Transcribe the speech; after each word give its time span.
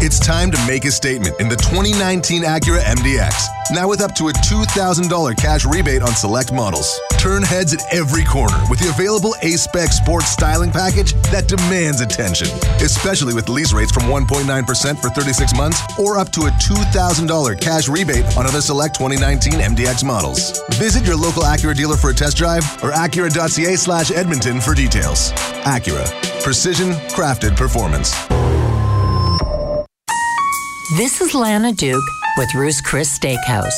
It's 0.00 0.20
time 0.20 0.52
to 0.52 0.66
make 0.66 0.84
a 0.84 0.92
statement 0.92 1.40
in 1.40 1.48
the 1.48 1.56
2019 1.56 2.44
Acura 2.44 2.82
MDX. 2.82 3.48
Now 3.72 3.88
with 3.88 4.00
up 4.00 4.14
to 4.14 4.28
a 4.28 4.32
$2,000 4.32 5.36
cash 5.36 5.64
rebate 5.64 6.02
on 6.02 6.14
select 6.14 6.52
models. 6.52 7.00
Turn 7.18 7.42
heads 7.42 7.74
at 7.74 7.82
every 7.92 8.22
corner 8.22 8.56
with 8.70 8.78
the 8.78 8.90
available 8.90 9.34
A-Spec 9.42 9.90
Sports 9.90 10.28
Styling 10.28 10.70
Package 10.70 11.14
that 11.32 11.48
demands 11.48 12.00
attention. 12.00 12.46
Especially 12.80 13.34
with 13.34 13.48
lease 13.48 13.72
rates 13.72 13.90
from 13.90 14.04
1.9% 14.04 15.00
for 15.00 15.08
36 15.10 15.56
months 15.56 15.82
or 15.98 16.16
up 16.16 16.30
to 16.30 16.42
a 16.42 16.50
$2,000 16.62 17.60
cash 17.60 17.88
rebate 17.88 18.24
on 18.36 18.46
other 18.46 18.60
select 18.60 18.94
2019 18.94 19.54
MDX 19.54 20.04
models. 20.04 20.62
Visit 20.74 21.04
your 21.04 21.16
local 21.16 21.42
Acura 21.42 21.74
dealer 21.74 21.96
for 21.96 22.10
a 22.10 22.14
test 22.14 22.36
drive 22.36 22.62
or 22.84 22.92
Acura.ca 22.92 23.74
slash 23.74 24.12
Edmonton 24.12 24.60
for 24.60 24.74
details. 24.74 25.32
Acura. 25.66 26.06
Precision, 26.44 26.92
crafted 27.10 27.56
performance. 27.56 28.14
This 30.96 31.20
is 31.20 31.34
Lana 31.34 31.74
Duke 31.74 32.02
with 32.38 32.54
Ruth's 32.54 32.80
Chris 32.80 33.18
Steakhouse. 33.18 33.76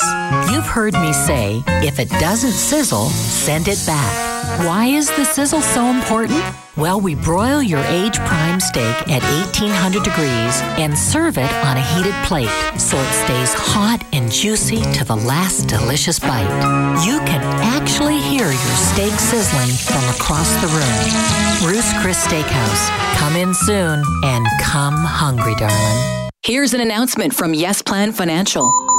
You've 0.49 0.65
heard 0.65 0.95
me 0.95 1.13
say, 1.13 1.61
if 1.83 1.99
it 1.99 2.09
doesn't 2.09 2.53
sizzle, 2.53 3.07
send 3.09 3.67
it 3.67 3.83
back. 3.85 4.61
Why 4.65 4.87
is 4.87 5.11
the 5.17 5.25
sizzle 5.25 5.61
so 5.61 5.87
important? 5.87 6.41
Well, 6.77 7.01
we 7.01 7.17
broil 7.17 7.65
your 7.65 7.81
age 7.87 8.17
prime 8.21 8.61
steak 8.61 8.95
at 9.11 9.25
1800 9.51 10.05
degrees 10.05 10.61
and 10.79 10.97
serve 10.97 11.37
it 11.37 11.53
on 11.65 11.79
a 11.79 11.83
heated 11.83 12.15
plate 12.27 12.49
so 12.79 12.97
it 12.97 13.13
stays 13.25 13.53
hot 13.55 14.07
and 14.13 14.30
juicy 14.30 14.80
to 14.93 15.05
the 15.05 15.17
last 15.17 15.67
delicious 15.67 16.21
bite. 16.21 16.47
You 17.05 17.19
can 17.27 17.43
actually 17.59 18.21
hear 18.21 18.47
your 18.47 18.77
steak 18.95 19.15
sizzling 19.15 19.74
from 19.83 20.09
across 20.15 20.55
the 20.63 20.69
room. 20.69 21.74
Ruth's 21.74 21.93
Chris 22.01 22.24
Steakhouse. 22.24 23.19
Come 23.19 23.35
in 23.35 23.52
soon 23.52 24.01
and 24.23 24.47
come 24.63 24.95
hungry, 24.95 25.57
darling. 25.57 26.20
Here's 26.43 26.73
an 26.73 26.80
announcement 26.80 27.35
from 27.35 27.52
Yes 27.52 27.83
Plan 27.83 28.13
Financial. 28.13 28.90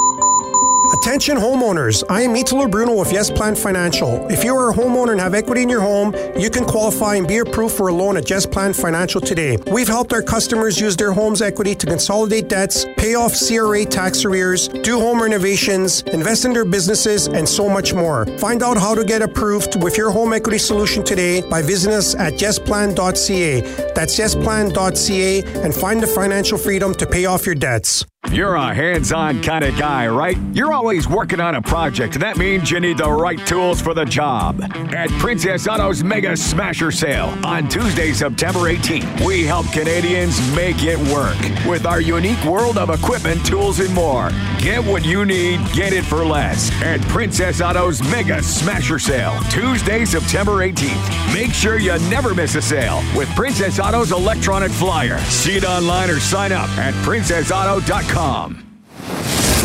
Attention 0.93 1.37
homeowners, 1.37 2.03
I 2.09 2.21
am 2.21 2.35
Italo 2.35 2.67
Bruno 2.67 2.95
with 2.99 3.13
Yes 3.13 3.31
Plan 3.31 3.55
Financial. 3.55 4.27
If 4.29 4.43
you 4.43 4.53
are 4.53 4.71
a 4.71 4.73
homeowner 4.73 5.13
and 5.13 5.21
have 5.21 5.33
equity 5.33 5.63
in 5.63 5.69
your 5.69 5.79
home, 5.79 6.13
you 6.37 6.49
can 6.49 6.65
qualify 6.65 7.15
and 7.15 7.25
be 7.25 7.37
approved 7.37 7.75
for 7.75 7.87
a 7.87 7.93
loan 7.93 8.17
at 8.17 8.29
Yes 8.29 8.45
Plan 8.45 8.73
Financial 8.73 9.21
today. 9.21 9.57
We've 9.71 9.87
helped 9.87 10.11
our 10.11 10.21
customers 10.21 10.81
use 10.81 10.97
their 10.97 11.13
home's 11.13 11.41
equity 11.41 11.75
to 11.75 11.85
consolidate 11.85 12.49
debts, 12.49 12.85
pay 12.97 13.15
off 13.15 13.33
CRA 13.33 13.85
tax 13.85 14.25
arrears, 14.25 14.67
do 14.67 14.99
home 14.99 15.21
renovations, 15.21 16.01
invest 16.01 16.43
in 16.43 16.51
their 16.51 16.65
businesses, 16.65 17.27
and 17.27 17.47
so 17.47 17.69
much 17.69 17.93
more. 17.93 18.25
Find 18.37 18.61
out 18.61 18.77
how 18.77 18.93
to 18.93 19.05
get 19.05 19.21
approved 19.21 19.81
with 19.81 19.97
your 19.97 20.11
home 20.11 20.33
equity 20.33 20.57
solution 20.57 21.05
today 21.05 21.41
by 21.41 21.61
visiting 21.61 21.95
us 21.95 22.15
at 22.15 22.33
yesplan.ca. 22.33 23.61
That's 23.93 24.19
yesplan.ca 24.19 25.43
and 25.63 25.73
find 25.73 26.03
the 26.03 26.07
financial 26.07 26.57
freedom 26.57 26.93
to 26.95 27.07
pay 27.07 27.25
off 27.25 27.45
your 27.45 27.55
debts. 27.55 28.05
You're 28.29 28.53
a 28.55 28.73
hands 28.73 29.11
on 29.11 29.41
kind 29.41 29.65
of 29.65 29.75
guy, 29.77 30.07
right? 30.07 30.37
You're 30.53 30.71
always 30.71 31.09
working 31.09 31.41
on 31.41 31.55
a 31.55 31.61
project, 31.61 32.13
and 32.13 32.21
that 32.21 32.37
means 32.37 32.69
you 32.69 32.79
need 32.79 32.99
the 32.99 33.11
right 33.11 33.39
tools 33.47 33.81
for 33.81 33.93
the 33.93 34.05
job. 34.05 34.61
At 34.93 35.09
Princess 35.19 35.67
Auto's 35.67 36.03
Mega 36.03 36.37
Smasher 36.37 36.91
Sale 36.91 37.35
on 37.43 37.67
Tuesday, 37.67 38.13
September 38.13 38.59
18th, 38.71 39.25
we 39.25 39.43
help 39.43 39.65
Canadians 39.73 40.39
make 40.55 40.77
it 40.83 40.99
work 41.11 41.35
with 41.67 41.85
our 41.85 41.99
unique 41.99 42.41
world 42.45 42.77
of 42.77 42.91
equipment, 42.91 43.43
tools, 43.43 43.79
and 43.79 43.93
more. 43.93 44.29
Get 44.59 44.81
what 44.85 45.03
you 45.03 45.25
need, 45.25 45.59
get 45.73 45.91
it 45.91 46.05
for 46.05 46.23
less 46.23 46.71
at 46.83 47.01
Princess 47.09 47.59
Auto's 47.59 48.01
Mega 48.11 48.41
Smasher 48.43 48.99
Sale, 48.99 49.37
Tuesday, 49.49 50.05
September 50.05 50.57
18th. 50.65 51.33
Make 51.33 51.51
sure 51.53 51.79
you 51.79 51.97
never 52.09 52.35
miss 52.35 52.53
a 52.55 52.61
sale 52.61 53.03
with 53.17 53.27
Princess 53.35 53.79
Auto's 53.79 54.11
electronic 54.11 54.71
flyer. 54.71 55.19
See 55.21 55.57
it 55.57 55.65
online 55.65 56.11
or 56.11 56.19
sign 56.19 56.51
up 56.51 56.69
at 56.77 56.93
princessauto.com. 57.03 58.10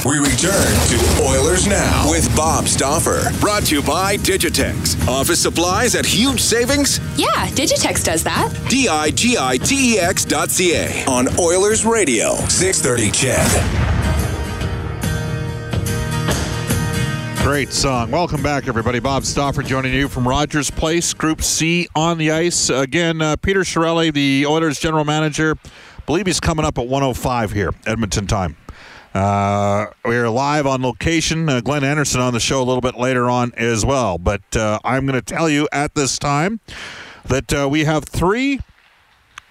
We 0.06 0.18
return 0.18 0.72
to 0.88 1.24
Oilers 1.24 1.66
Now 1.66 2.08
with 2.08 2.32
Bob 2.36 2.68
Stauffer. 2.68 3.28
Brought 3.40 3.64
to 3.64 3.74
you 3.74 3.82
by 3.82 4.16
Digitex. 4.18 4.96
Office 5.08 5.42
supplies 5.42 5.96
at 5.96 6.06
huge 6.06 6.40
savings? 6.40 7.00
Yeah, 7.16 7.48
Digitex 7.48 8.04
does 8.04 8.22
that. 8.22 8.56
D 8.68 8.88
I 8.88 9.10
G 9.10 9.36
I 9.36 9.56
T 9.56 9.94
E 9.94 9.98
X 9.98 10.24
dot 10.24 10.50
C 10.50 10.76
A 10.76 11.04
on 11.06 11.26
Oilers 11.40 11.84
Radio, 11.84 12.36
630 12.46 13.10
CHED. 13.10 13.82
Great 17.42 17.72
song. 17.72 18.12
Welcome 18.12 18.44
back, 18.44 18.68
everybody. 18.68 19.00
Bob 19.00 19.24
Stauffer 19.24 19.62
joining 19.62 19.92
you 19.92 20.08
from 20.08 20.26
Rogers 20.26 20.70
Place, 20.70 21.12
Group 21.14 21.42
C 21.42 21.88
on 21.96 22.18
the 22.18 22.30
ice. 22.30 22.70
Again, 22.70 23.20
uh, 23.20 23.34
Peter 23.36 23.62
Chiarelli, 23.62 24.12
the 24.12 24.46
Oilers 24.46 24.78
general 24.78 25.04
manager, 25.04 25.56
I 25.95 25.95
believe 26.06 26.27
he's 26.27 26.41
coming 26.41 26.65
up 26.65 26.78
at 26.78 26.87
105 26.87 27.53
here, 27.53 27.75
Edmonton 27.84 28.27
time. 28.27 28.56
Uh, 29.12 29.87
we're 30.05 30.28
live 30.28 30.67
on 30.67 30.83
location. 30.83 31.49
Uh, 31.49 31.61
Glenn 31.61 31.83
Anderson 31.83 32.21
on 32.21 32.33
the 32.33 32.41
show 32.41 32.59
a 32.59 32.65
little 32.65 32.81
bit 32.81 32.97
later 32.97 33.28
on 33.31 33.53
as 33.56 33.84
well. 33.84 34.19
But 34.19 34.56
uh, 34.56 34.78
I'm 34.84 35.06
going 35.06 35.21
to 35.21 35.34
tell 35.34 35.49
you 35.49 35.69
at 35.72 35.94
this 35.94 36.19
time 36.19 36.61
that 37.25 37.53
uh, 37.53 37.69
we 37.71 37.84
have 37.84 38.05
three 38.05 38.61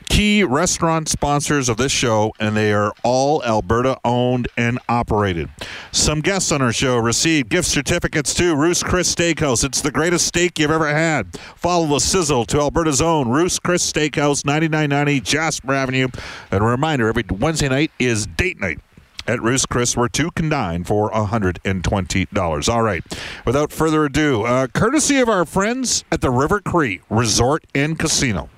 key 0.09 0.43
restaurant 0.43 1.09
sponsors 1.09 1.69
of 1.69 1.77
this 1.77 1.91
show, 1.91 2.33
and 2.39 2.55
they 2.55 2.73
are 2.73 2.93
all 3.03 3.43
Alberta 3.43 3.97
owned 4.03 4.47
and 4.57 4.79
operated. 4.87 5.49
Some 5.91 6.21
guests 6.21 6.51
on 6.51 6.61
our 6.61 6.73
show 6.73 6.97
received 6.97 7.49
gift 7.49 7.67
certificates 7.67 8.33
to 8.35 8.55
Ruth's 8.55 8.83
Chris 8.83 9.13
Steakhouse. 9.13 9.63
It's 9.63 9.81
the 9.81 9.91
greatest 9.91 10.27
steak 10.27 10.59
you've 10.59 10.71
ever 10.71 10.87
had. 10.87 11.37
Follow 11.55 11.87
the 11.87 11.99
sizzle 11.99 12.45
to 12.45 12.59
Alberta's 12.59 13.01
own 13.01 13.29
Ruth's 13.29 13.59
Chris 13.59 13.91
Steakhouse, 13.91 14.45
9990 14.45 15.21
Jasper 15.21 15.73
Avenue. 15.73 16.07
And 16.51 16.63
a 16.63 16.65
reminder 16.65 17.07
every 17.07 17.23
Wednesday 17.29 17.69
night 17.69 17.91
is 17.99 18.27
date 18.27 18.59
night 18.59 18.79
at 19.27 19.41
Ruth's 19.41 19.65
Chris, 19.65 19.97
where 19.97 20.07
two 20.07 20.31
can 20.31 20.49
dine 20.49 20.83
for 20.83 21.09
$120. 21.11 22.69
All 22.73 22.81
right. 22.81 23.03
Without 23.45 23.71
further 23.71 24.05
ado, 24.05 24.43
uh, 24.43 24.67
courtesy 24.67 25.19
of 25.19 25.29
our 25.29 25.45
friends 25.45 26.03
at 26.11 26.21
the 26.21 26.29
River 26.29 26.61
Cree 26.61 27.01
Resort 27.09 27.65
and 27.73 27.97
Casino, 27.97 28.49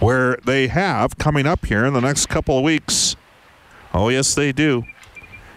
where 0.00 0.36
they 0.44 0.68
have 0.68 1.18
coming 1.18 1.46
up 1.46 1.66
here 1.66 1.84
in 1.84 1.92
the 1.92 2.00
next 2.00 2.26
couple 2.26 2.58
of 2.58 2.64
weeks. 2.64 3.16
Oh, 3.94 4.08
yes, 4.08 4.34
they 4.34 4.52
do. 4.52 4.84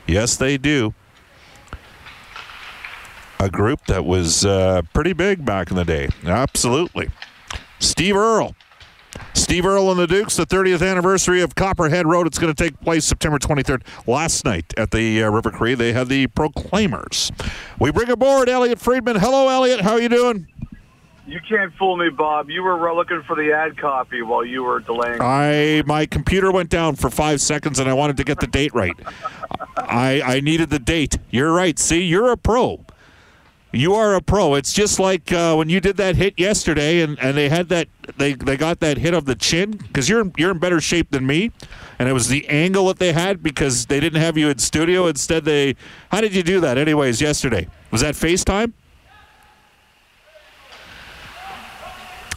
Yes, 0.08 0.38
they 0.38 0.58
do. 0.58 0.94
A 3.40 3.50
group 3.50 3.86
that 3.86 4.06
was 4.06 4.46
uh, 4.46 4.82
pretty 4.94 5.14
big 5.14 5.46
back 5.46 5.72
in 5.72 5.78
the 5.78 5.86
day. 5.86 6.10
Absolutely. 6.26 7.10
Steve 7.80 8.16
Earle. 8.16 8.56
Steve 9.34 9.66
Earle 9.66 9.92
and 9.92 10.00
the 10.00 10.08
Dukes, 10.08 10.36
the 10.36 10.46
30th 10.46 10.88
anniversary 10.88 11.42
of 11.42 11.56
Copperhead 11.56 12.06
Road. 12.06 12.28
It's 12.28 12.38
going 12.38 12.54
to 12.54 12.64
take 12.64 12.80
place 12.82 13.06
September 13.06 13.40
23rd. 13.40 13.82
Last 14.08 14.46
night 14.46 14.74
at 14.78 14.92
the 14.92 15.24
uh, 15.24 15.30
River 15.30 15.52
Cree, 15.52 15.74
they 15.74 15.94
had 15.94 16.08
the 16.10 16.28
Proclaimers. 16.28 17.32
We 17.80 17.92
bring 17.92 18.10
aboard 18.10 18.50
Elliot 18.50 18.80
Friedman. 18.80 19.18
Hello, 19.18 19.48
Elliot. 19.50 19.82
How 19.82 19.94
are 19.94 20.02
you 20.02 20.10
doing? 20.10 20.48
You 21.30 21.40
can't 21.48 21.72
fool 21.76 21.96
me, 21.96 22.10
Bob. 22.10 22.50
You 22.50 22.64
were 22.64 22.92
looking 22.96 23.22
for 23.22 23.36
the 23.36 23.52
ad 23.54 23.78
copy 23.78 24.24
while 24.24 24.44
you 24.44 24.64
were 24.64 24.80
delaying. 24.80 25.22
I 25.22 25.84
my 25.86 26.08
computer 26.08 26.52
went 26.52 26.72
down 26.72 26.96
for 26.96 27.12
five 27.12 27.40
seconds, 27.40 27.78
and 27.78 27.88
I 27.88 27.94
wanted 27.94 28.18
to 28.18 28.24
get 28.24 28.40
the 28.40 28.48
date 28.48 28.74
right. 28.74 28.96
I 29.78 30.24
I 30.26 30.40
needed 30.40 30.72
the 30.72 30.80
date. 30.80 31.20
You're 31.30 31.54
right. 31.54 31.78
See, 31.78 32.02
you're 32.02 32.32
a 32.32 32.38
pro. 32.38 32.84
You 33.72 33.94
are 33.94 34.16
a 34.16 34.22
pro. 34.22 34.56
It's 34.56 34.74
just 34.74 35.00
like 35.00 35.32
uh, 35.32 35.54
when 35.54 35.70
you 35.70 35.80
did 35.80 35.98
that 35.98 36.16
hit 36.16 36.34
yesterday, 36.40 37.02
and, 37.02 37.20
and 37.20 37.38
they 37.38 37.48
had 37.48 37.70
that 37.70 37.88
they 38.18 38.34
they 38.34 38.58
got 38.58 38.80
that 38.80 38.98
hit 38.98 39.14
of 39.14 39.26
the 39.26 39.36
chin 39.36 39.74
because 39.74 40.10
you're 40.10 40.32
you're 40.36 40.50
in 40.50 40.58
better 40.58 40.82
shape 40.82 41.12
than 41.12 41.28
me, 41.28 41.52
and 42.00 42.10
it 42.10 42.14
was 42.14 42.28
the 42.30 42.48
angle 42.50 42.88
that 42.88 42.98
they 42.98 43.14
had 43.14 43.44
because 43.44 43.86
they 43.86 44.00
didn't 44.00 44.20
have 44.20 44.36
you 44.36 44.50
in 44.50 44.58
studio. 44.58 45.06
Instead, 45.06 45.46
they 45.46 45.76
how 46.10 46.22
did 46.22 46.34
you 46.34 46.42
do 46.42 46.60
that? 46.62 46.80
Anyways, 46.80 47.22
yesterday 47.22 47.68
was 47.92 48.02
that 48.02 48.16
FaceTime? 48.16 48.74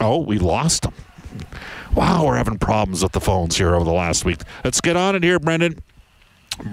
Oh, 0.03 0.19
we 0.19 0.39
lost 0.39 0.83
them. 0.83 0.95
Wow, 1.95 2.27
we're 2.27 2.37
having 2.37 2.59
problems 2.59 3.03
with 3.03 3.13
the 3.13 3.21
phones 3.21 3.57
here 3.57 3.75
over 3.75 3.85
the 3.85 3.93
last 3.93 4.25
week. 4.25 4.41
Let's 4.65 4.81
get 4.81 4.97
on 4.97 5.15
it 5.15 5.23
here, 5.23 5.39
Brendan. 5.39 5.79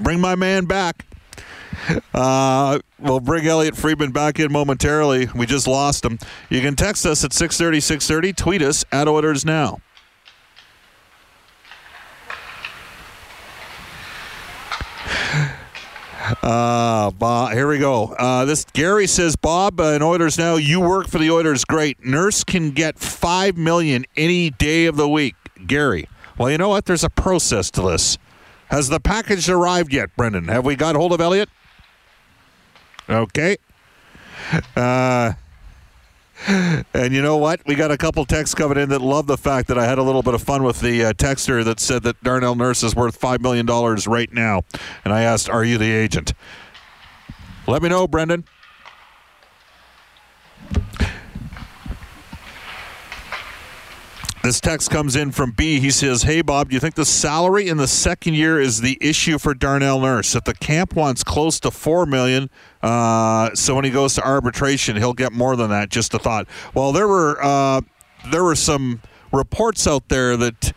Bring 0.02 0.20
my 0.20 0.36
man 0.36 0.66
back. 0.66 1.06
Uh, 2.14 2.80
we'll 2.98 3.20
bring 3.20 3.46
Elliot 3.46 3.76
Friedman 3.76 4.12
back 4.12 4.40
in 4.40 4.52
momentarily. 4.52 5.30
We 5.36 5.46
just 5.46 5.68
lost 5.68 6.04
him. 6.04 6.18
You 6.50 6.62
can 6.62 6.76
text 6.76 7.06
us 7.06 7.24
at 7.24 7.32
630, 7.32 7.80
630. 7.80 8.34
Tweet 8.34 8.62
us 8.62 8.84
at 8.92 9.08
Oilers 9.08 9.46
Now. 9.46 9.80
Uh, 16.44 17.12
Bob, 17.12 17.54
here 17.54 17.68
we 17.68 17.78
go. 17.80 18.14
Uh, 18.14 18.46
this 18.46 18.66
Gary 18.74 19.08
says, 19.08 19.36
Bob, 19.36 19.80
uh, 19.80 19.86
in 19.94 20.02
Oilers 20.02 20.38
now, 20.38 20.56
you 20.56 20.80
work 20.80 21.08
for 21.08 21.18
the 21.18 21.32
Oilers. 21.32 21.66
Great. 21.66 22.04
Nurse 22.06 22.44
can 22.44 22.72
get 22.72 23.00
five 23.00 23.58
million 23.58 24.06
any 24.16 24.50
day 24.52 24.86
of 24.86 24.96
the 24.96 25.08
week. 25.10 25.36
Gary, 25.68 26.08
Well, 26.38 26.50
you 26.50 26.58
know 26.58 26.70
what? 26.70 26.86
There's 26.86 27.04
a 27.04 27.10
process 27.10 27.70
to 27.72 27.82
this. 27.82 28.18
Has 28.68 28.90
the 28.90 29.00
package 29.00 29.50
arrived 29.50 29.92
yet, 29.94 30.16
Brendan? 30.16 30.48
Have 30.48 30.64
we 30.66 30.76
got 30.76 30.96
hold 30.96 31.12
of 31.12 31.20
Elliot? 31.20 31.50
Okay. 33.10 33.58
Uh, 34.76 35.34
and 36.48 37.14
you 37.14 37.22
know 37.22 37.38
what? 37.38 37.62
We 37.66 37.76
got 37.76 37.92
a 37.92 37.98
couple 37.98 38.24
texts 38.26 38.56
coming 38.56 38.78
in 38.78 38.90
that 38.90 39.02
love 39.02 39.28
the 39.28 39.38
fact 39.38 39.68
that 39.68 39.78
I 39.78 39.86
had 39.86 39.98
a 39.98 40.04
little 40.04 40.24
bit 40.24 40.34
of 40.34 40.42
fun 40.42 40.64
with 40.64 40.80
the 40.80 41.06
uh, 41.06 41.14
texter 41.14 41.64
that 41.66 41.80
said 41.80 42.04
that 42.04 42.22
Darnell 42.24 42.56
Nurse 42.56 42.84
is 42.84 42.96
worth 42.96 43.20
$5 43.20 43.42
million 43.42 43.66
right 44.08 44.32
now. 44.32 44.64
And 45.04 45.14
I 45.14 45.22
asked, 45.22 45.50
Are 45.50 45.64
you 45.64 45.78
the 45.78 45.92
agent? 45.92 46.34
Let 47.68 47.82
me 47.82 47.90
know, 47.90 48.08
Brendan. 48.08 48.46
This 54.50 54.60
text 54.60 54.90
comes 54.90 55.16
in 55.16 55.32
from 55.32 55.52
B. 55.52 55.80
He 55.80 55.92
says, 55.92 56.24
Hey, 56.24 56.42
Bob, 56.42 56.70
do 56.70 56.74
you 56.74 56.80
think 56.80 56.96
the 56.96 57.06
salary 57.06 57.68
in 57.68 57.78
the 57.78 57.88
second 57.88 58.34
year 58.34 58.60
is 58.60 58.82
the 58.82 58.98
issue 59.00 59.38
for 59.38 59.54
Darnell 59.54 60.00
Nurse? 60.00 60.34
If 60.34 60.46
the 60.46 60.56
camp 60.56 60.96
wants 60.96 61.24
close 61.24 61.60
to 61.60 61.70
4 61.70 62.08
million, 62.08 62.50
uh, 62.82 63.54
so 63.54 63.76
when 63.76 63.86
he 63.86 63.92
goes 63.92 64.16
to 64.16 64.28
arbitration, 64.28 64.96
he'll 64.98 65.14
get 65.14 65.34
more 65.34 65.56
than 65.56 65.70
that. 65.70 65.90
Just 65.90 66.16
a 66.16 66.18
thought. 66.18 66.48
Well, 66.74 66.92
there 66.92 67.08
were, 67.08 67.38
uh, 67.40 67.82
there 68.32 68.44
were 68.44 68.56
some 68.56 69.04
reports 69.32 69.86
out 69.86 70.10
there 70.10 70.36
that. 70.36 70.74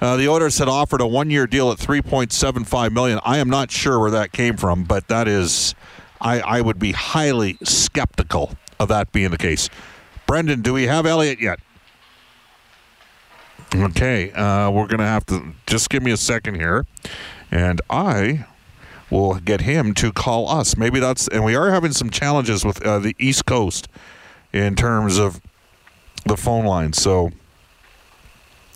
Uh, 0.00 0.16
the 0.16 0.28
Oilers 0.28 0.58
had 0.58 0.66
offered 0.66 1.00
a 1.00 1.06
one-year 1.06 1.46
deal 1.46 1.70
at 1.70 1.78
3.75 1.78 2.90
million. 2.90 3.20
I 3.22 3.38
am 3.38 3.48
not 3.48 3.70
sure 3.70 4.00
where 4.00 4.10
that 4.10 4.32
came 4.32 4.56
from, 4.56 4.82
but 4.82 5.06
that 5.06 5.28
is, 5.28 5.76
I, 6.20 6.40
I 6.40 6.60
would 6.60 6.80
be 6.80 6.90
highly 6.90 7.56
skeptical 7.62 8.56
of 8.80 8.88
that 8.88 9.12
being 9.12 9.30
the 9.30 9.38
case. 9.38 9.70
Brendan, 10.26 10.62
do 10.62 10.72
we 10.72 10.88
have 10.88 11.06
Elliot 11.06 11.40
yet? 11.40 11.60
Okay, 13.74 14.30
uh, 14.32 14.70
we're 14.70 14.86
going 14.86 14.98
to 14.98 15.06
have 15.06 15.24
to 15.26 15.54
just 15.66 15.88
give 15.88 16.02
me 16.02 16.10
a 16.10 16.16
second 16.18 16.56
here, 16.56 16.84
and 17.50 17.80
I 17.88 18.44
will 19.10 19.36
get 19.36 19.62
him 19.62 19.94
to 19.94 20.12
call 20.12 20.46
us. 20.46 20.76
Maybe 20.76 21.00
that's, 21.00 21.26
and 21.28 21.42
we 21.42 21.54
are 21.54 21.70
having 21.70 21.92
some 21.92 22.10
challenges 22.10 22.66
with 22.66 22.84
uh, 22.84 22.98
the 22.98 23.16
East 23.18 23.46
Coast 23.46 23.88
in 24.52 24.76
terms 24.76 25.18
of 25.18 25.40
the 26.26 26.36
phone 26.36 26.66
line. 26.66 26.92
So 26.92 27.30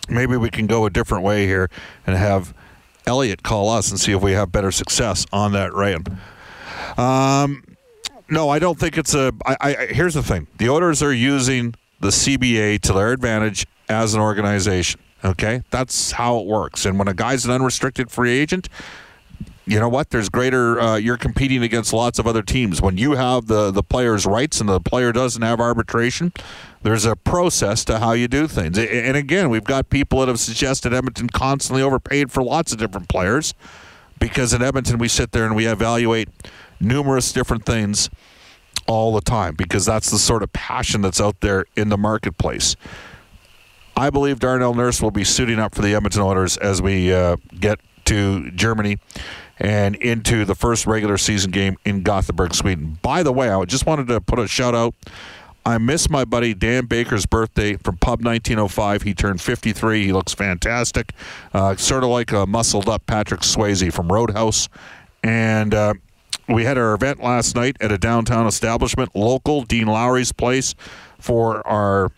maybe 0.09 0.39
we 0.39 0.49
can 0.49 0.67
go 0.67 0.87
a 0.87 0.91
different 0.91 1.25
way 1.25 1.47
here 1.47 1.69
and 2.07 2.17
have 2.17 2.55
Elliot 3.07 3.43
call 3.43 3.69
us 3.69 3.91
and 3.91 4.01
see 4.01 4.13
if 4.13 4.23
we 4.23 4.33
have 4.33 4.51
better 4.51 4.71
success 4.71 5.27
on 5.31 5.53
that 5.53 5.75
ramp. 5.75 6.11
Um, 6.99 7.65
no, 8.31 8.49
I 8.49 8.59
don't 8.59 8.79
think 8.79 8.97
it's 8.97 9.15
a. 9.15 9.33
I, 9.45 9.57
I, 9.61 9.73
here's 9.91 10.15
the 10.15 10.23
thing: 10.23 10.47
the 10.57 10.71
owners 10.71 11.03
are 11.03 11.13
using 11.13 11.75
the 12.01 12.09
CBA 12.09 12.81
to 12.81 12.93
their 12.95 13.13
advantage 13.13 13.67
as 13.89 14.15
an 14.15 14.21
organization. 14.21 15.01
Okay, 15.25 15.63
that's 15.71 16.13
how 16.13 16.39
it 16.39 16.47
works. 16.47 16.85
And 16.85 16.99
when 16.99 17.09
a 17.09 17.15
guy's 17.15 17.45
an 17.45 17.51
unrestricted 17.51 18.11
free 18.11 18.39
agent, 18.39 18.69
you 19.67 19.81
know 19.81 19.89
what? 19.89 20.11
There's 20.11 20.29
greater. 20.29 20.79
Uh, 20.79 20.97
you're 20.97 21.17
competing 21.17 21.63
against 21.63 21.93
lots 21.93 22.21
of 22.21 22.27
other 22.27 22.43
teams. 22.43 22.81
When 22.81 22.97
you 22.99 23.13
have 23.13 23.47
the 23.47 23.73
the 23.73 23.83
player's 23.83 24.25
rights 24.25 24.61
and 24.61 24.69
the 24.69 24.81
player 24.81 25.11
doesn't 25.13 25.43
have 25.43 25.61
arbitration, 25.61 26.33
there's 26.83 27.05
a 27.05 27.17
process 27.17 27.85
to 27.87 27.99
how 27.99 28.13
you 28.13 28.29
do 28.29 28.47
things. 28.47 28.79
And 28.79 29.17
again, 29.17 29.51
we've 29.51 29.65
got 29.65 29.91
people 29.91 30.21
that 30.21 30.29
have 30.29 30.39
suggested 30.39 30.95
Edmonton 30.95 31.29
constantly 31.29 31.83
overpaid 31.83 32.31
for 32.31 32.45
lots 32.45 32.73
of 32.73 32.79
different 32.79 33.09
players 33.09 33.55
because 34.21 34.53
in 34.53 34.63
Edmonton 34.63 34.99
we 34.99 35.09
sit 35.09 35.33
there 35.33 35.45
and 35.45 35.57
we 35.57 35.67
evaluate 35.67 36.29
numerous 36.79 37.33
different 37.33 37.67
things 37.67 38.09
all 38.87 39.13
the 39.13 39.21
time 39.21 39.57
because 39.57 39.85
that's 39.85 40.11
the 40.11 40.19
sort 40.19 40.45
of 40.45 40.53
passion 40.53 41.03
that's 41.03 41.21
out 41.21 41.41
there 41.41 41.67
in 41.75 41.89
the 41.89 41.99
marketplace. 41.99 42.77
I 43.97 44.11
believe 44.11 44.39
Darnell 44.39 44.75
Nurse 44.75 45.01
will 45.01 45.11
be 45.11 45.25
suiting 45.25 45.59
up 45.59 45.75
for 45.75 45.81
the 45.81 45.95
Edmonton 45.95 46.21
Oilers 46.21 46.59
as 46.59 46.83
we 46.83 47.15
uh, 47.15 47.37
get 47.59 47.81
to 48.05 48.51
Germany 48.51 48.99
and 49.59 49.97
into 49.97 50.45
the 50.45 50.55
first 50.55 50.87
regular 50.87 51.17
season 51.17 51.51
game 51.51 51.79
in 51.87 52.03
Gothenburg, 52.03 52.55
Sweden. 52.55 52.99
By 53.01 53.23
the 53.23 53.33
way, 53.33 53.49
I 53.49 53.65
just 53.65 53.87
wanted 53.87 54.09
to 54.09 54.21
put 54.21 54.39
a 54.39 54.47
shout 54.47 54.75
out. 54.75 54.95
I 55.65 55.79
miss 55.79 56.11
my 56.11 56.27
buddy 56.27 56.53
Dan 56.53 56.85
Baker's 56.85 57.25
birthday 57.25 57.77
from 57.77 57.97
Pub 57.97 58.23
1905. 58.23 59.03
He 59.03 59.15
turned 59.15 59.41
53. 59.41 60.05
He 60.05 60.13
looks 60.13 60.35
fantastic, 60.35 61.13
uh, 61.55 61.75
sort 61.77 62.05
of 62.05 62.11
like 62.11 62.33
a 62.33 62.47
muscled 62.47 62.89
up 62.89 63.07
Patrick 63.07 63.41
Swayze 63.41 63.93
from 63.93 64.13
Roadhouse. 64.13 64.69
And 65.25 65.75
uh, 65.75 65.95
we 66.49 66.65
had 66.65 66.77
our 66.77 66.95
event 66.95 67.23
last 67.23 67.57
night 67.57 67.77
at 67.81 67.91
a 67.91 67.99
downtown 67.99 68.47
establishment, 68.47 69.17
local, 69.17 69.63
Dean 69.63 69.87
Lowry's 69.87 70.33
place, 70.33 70.75
for 71.19 71.67
our 71.67 72.13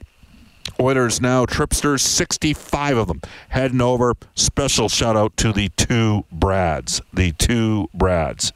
Oilers 0.80 1.20
now 1.20 1.44
tripsters, 1.44 2.00
65 2.00 2.96
of 2.96 3.08
them 3.08 3.20
heading 3.48 3.80
over. 3.80 4.14
Special 4.34 4.88
shout 4.88 5.16
out 5.16 5.36
to 5.38 5.52
the 5.52 5.70
two 5.70 6.24
Brads. 6.30 7.00
The 7.12 7.32
two 7.32 7.88
Brads. 7.92 8.52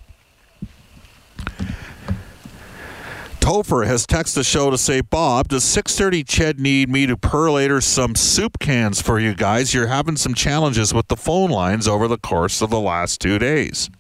Topher 3.41 3.85
has 3.89 4.07
texted 4.07 4.35
the 4.35 4.45
show 4.45 4.71
to 4.71 4.79
say, 4.79 5.01
Bob, 5.01 5.49
does 5.49 5.65
630 5.65 6.23
Ched 6.23 6.61
need 6.61 6.89
me 6.89 7.07
to 7.07 7.17
perlater 7.17 7.83
some 7.83 8.15
soup 8.15 8.61
cans 8.61 9.03
for 9.03 9.19
you 9.19 9.35
guys? 9.35 9.75
You're 9.75 9.89
having 9.89 10.17
some 10.17 10.33
challenges 10.33 10.95
with 10.95 11.09
the 11.09 11.17
phone 11.17 11.51
lines 11.51 11.89
over 11.89 12.07
the 12.07 12.19
course 12.19 12.63
of 12.63 12.71
the 12.71 12.79
last 12.79 13.21
two 13.21 13.41
days. 13.41 13.91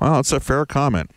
Well, 0.00 0.18
it's 0.18 0.32
a 0.32 0.40
fair 0.40 0.66
comment. 0.66 1.12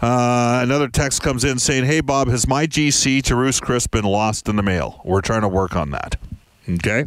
Uh, 0.00 0.60
another 0.62 0.88
text 0.88 1.22
comes 1.22 1.44
in 1.44 1.58
saying, 1.58 1.84
Hey, 1.84 2.00
Bob, 2.00 2.28
has 2.28 2.48
my 2.48 2.66
GC 2.66 3.22
to 3.24 3.36
Ruth's 3.36 3.60
Chris 3.60 3.86
been 3.86 4.04
lost 4.04 4.48
in 4.48 4.56
the 4.56 4.62
mail? 4.62 5.00
We're 5.04 5.20
trying 5.20 5.42
to 5.42 5.48
work 5.48 5.76
on 5.76 5.90
that. 5.90 6.16
Okay? 6.68 7.06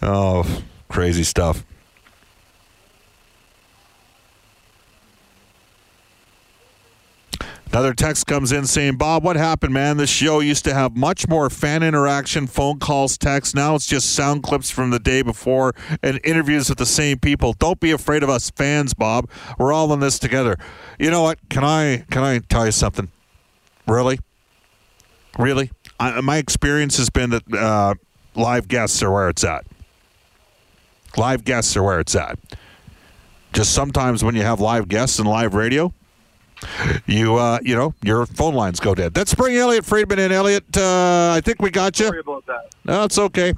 Oh, 0.00 0.62
crazy 0.88 1.24
stuff. 1.24 1.64
Another 7.72 7.92
text 7.92 8.26
comes 8.26 8.52
in 8.52 8.64
saying, 8.64 8.96
Bob, 8.96 9.24
what 9.24 9.36
happened, 9.36 9.74
man? 9.74 9.96
This 9.96 10.08
show 10.08 10.40
used 10.40 10.64
to 10.64 10.72
have 10.72 10.96
much 10.96 11.28
more 11.28 11.50
fan 11.50 11.82
interaction, 11.82 12.46
phone 12.46 12.78
calls, 12.78 13.18
texts. 13.18 13.54
Now 13.54 13.74
it's 13.74 13.86
just 13.86 14.14
sound 14.14 14.44
clips 14.44 14.70
from 14.70 14.90
the 14.90 14.98
day 14.98 15.20
before 15.20 15.74
and 16.02 16.20
interviews 16.24 16.68
with 16.68 16.78
the 16.78 16.86
same 16.86 17.18
people. 17.18 17.52
Don't 17.54 17.80
be 17.80 17.90
afraid 17.90 18.22
of 18.22 18.30
us 18.30 18.50
fans, 18.50 18.94
Bob. 18.94 19.28
We're 19.58 19.72
all 19.72 19.92
in 19.92 20.00
this 20.00 20.18
together. 20.18 20.56
You 20.98 21.10
know 21.10 21.22
what? 21.22 21.38
Can 21.50 21.64
I 21.64 22.04
can 22.10 22.22
I 22.22 22.38
tell 22.38 22.64
you 22.64 22.72
something? 22.72 23.10
Really? 23.86 24.18
Really? 25.38 25.70
I, 26.00 26.20
my 26.20 26.38
experience 26.38 26.96
has 26.96 27.10
been 27.10 27.30
that 27.30 27.52
uh, 27.52 27.94
live 28.34 28.68
guests 28.68 29.02
are 29.02 29.12
where 29.12 29.28
it's 29.28 29.44
at. 29.44 29.66
Live 31.16 31.44
guests 31.44 31.76
are 31.76 31.82
where 31.82 32.00
it's 32.00 32.14
at. 32.14 32.38
Just 33.52 33.72
sometimes 33.72 34.22
when 34.22 34.34
you 34.34 34.42
have 34.42 34.60
live 34.60 34.88
guests 34.88 35.18
and 35.18 35.28
live 35.28 35.54
radio, 35.54 35.92
you 37.06 37.36
uh, 37.36 37.58
you 37.62 37.76
know 37.76 37.94
your 38.02 38.26
phone 38.26 38.54
lines 38.54 38.80
go 38.80 38.94
dead. 38.94 39.16
Let's 39.16 39.34
bring 39.34 39.56
Elliot 39.56 39.84
Friedman 39.84 40.18
in. 40.18 40.32
Elliot, 40.32 40.64
uh, 40.76 41.32
I 41.36 41.40
think 41.44 41.60
we 41.60 41.70
got 41.70 41.98
you. 41.98 42.06
Sorry 42.06 42.20
about 42.20 42.46
that. 42.46 42.74
No, 42.84 43.04
it's 43.04 43.18
okay. 43.18 43.54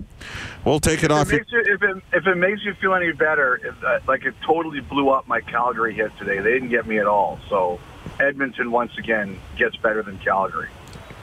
We'll 0.64 0.80
take 0.80 1.02
it 1.04 1.10
If 1.10 1.16
off. 1.16 1.32
it, 1.32 1.46
you, 1.50 1.60
if, 1.60 1.82
it, 1.82 2.02
if 2.12 2.26
it 2.26 2.34
makes 2.36 2.64
you 2.64 2.74
feel 2.74 2.94
any 2.94 3.12
better, 3.12 3.56
if, 3.64 3.82
uh, 3.84 4.00
like 4.08 4.24
it 4.24 4.34
totally 4.44 4.80
blew 4.80 5.08
up 5.10 5.26
my 5.28 5.40
Calgary 5.40 5.94
hit 5.94 6.10
today. 6.18 6.40
They 6.40 6.52
didn't 6.52 6.68
get 6.70 6.86
me 6.86 6.98
at 6.98 7.06
all. 7.06 7.38
So 7.48 7.78
Edmonton 8.20 8.70
once 8.70 8.96
again 8.98 9.38
gets 9.56 9.76
better 9.76 10.02
than 10.02 10.18
Calgary. 10.18 10.68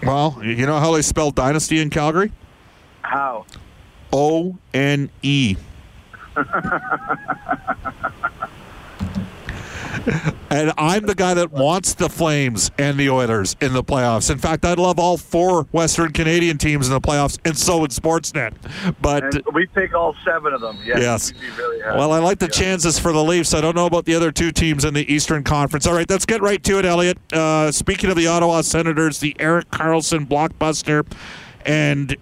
Well, 0.04 0.40
you 0.42 0.66
know 0.66 0.80
how 0.80 0.94
they 0.94 1.02
spell 1.02 1.32
dynasty 1.32 1.80
in 1.80 1.90
Calgary? 1.90 2.32
How? 3.02 3.46
O 4.14 4.58
N 4.74 5.10
E. 5.22 5.56
And 10.50 10.72
I'm 10.78 11.06
the 11.06 11.16
guy 11.16 11.34
that 11.34 11.52
wants 11.52 11.94
the 11.96 12.10
Flames 12.10 12.72
and 12.78 12.98
the 12.98 13.10
Oilers 13.10 13.56
in 13.62 13.74
the 13.74 13.84
playoffs. 13.84 14.30
In 14.32 14.38
fact, 14.38 14.64
I'd 14.66 14.80
love 14.80 15.00
all 15.00 15.18
four 15.18 15.64
Western 15.72 16.12
Canadian 16.12 16.58
teams 16.58 16.88
in 16.88 16.94
the 16.94 17.02
playoffs, 17.02 17.38
and 17.46 17.58
so 17.58 17.80
would 17.80 17.92
Sportsnet. 17.92 18.54
But 19.02 19.24
And 19.24 19.44
we 19.54 19.68
take 19.68 19.94
all 19.94 20.16
seven 20.26 20.54
of 20.54 20.62
them. 20.62 20.78
Yes. 20.86 21.00
Yes. 21.00 21.34
really. 21.58 21.80
Well, 21.82 22.12
I 22.12 22.20
like 22.20 22.40
the 22.40 22.46
Yeah. 22.46 22.52
chances 22.62 22.98
for 23.00 23.12
the 23.12 23.24
Leafs. 23.24 23.54
I 23.54 23.62
don't 23.62 23.76
know 23.76 23.86
about 23.86 24.06
the 24.06 24.16
other 24.16 24.32
two 24.32 24.52
teams 24.52 24.86
in 24.86 24.94
the 24.94 25.12
Eastern 25.12 25.44
Conference. 25.44 25.86
All 25.88 25.94
right, 25.94 26.10
let's 26.10 26.26
get 26.26 26.42
right 26.42 26.64
to 26.64 26.80
it, 26.80 26.86
Elliot. 26.86 27.18
Uh, 27.34 27.72
speaking 27.72 28.10
of 28.10 28.16
the 28.16 28.28
Ottawa 28.28 28.62
Senators, 28.62 29.20
the 29.20 29.36
Erik 29.40 29.70
Karlsson 29.72 30.28
blockbuster, 30.28 31.06
and 31.66 32.16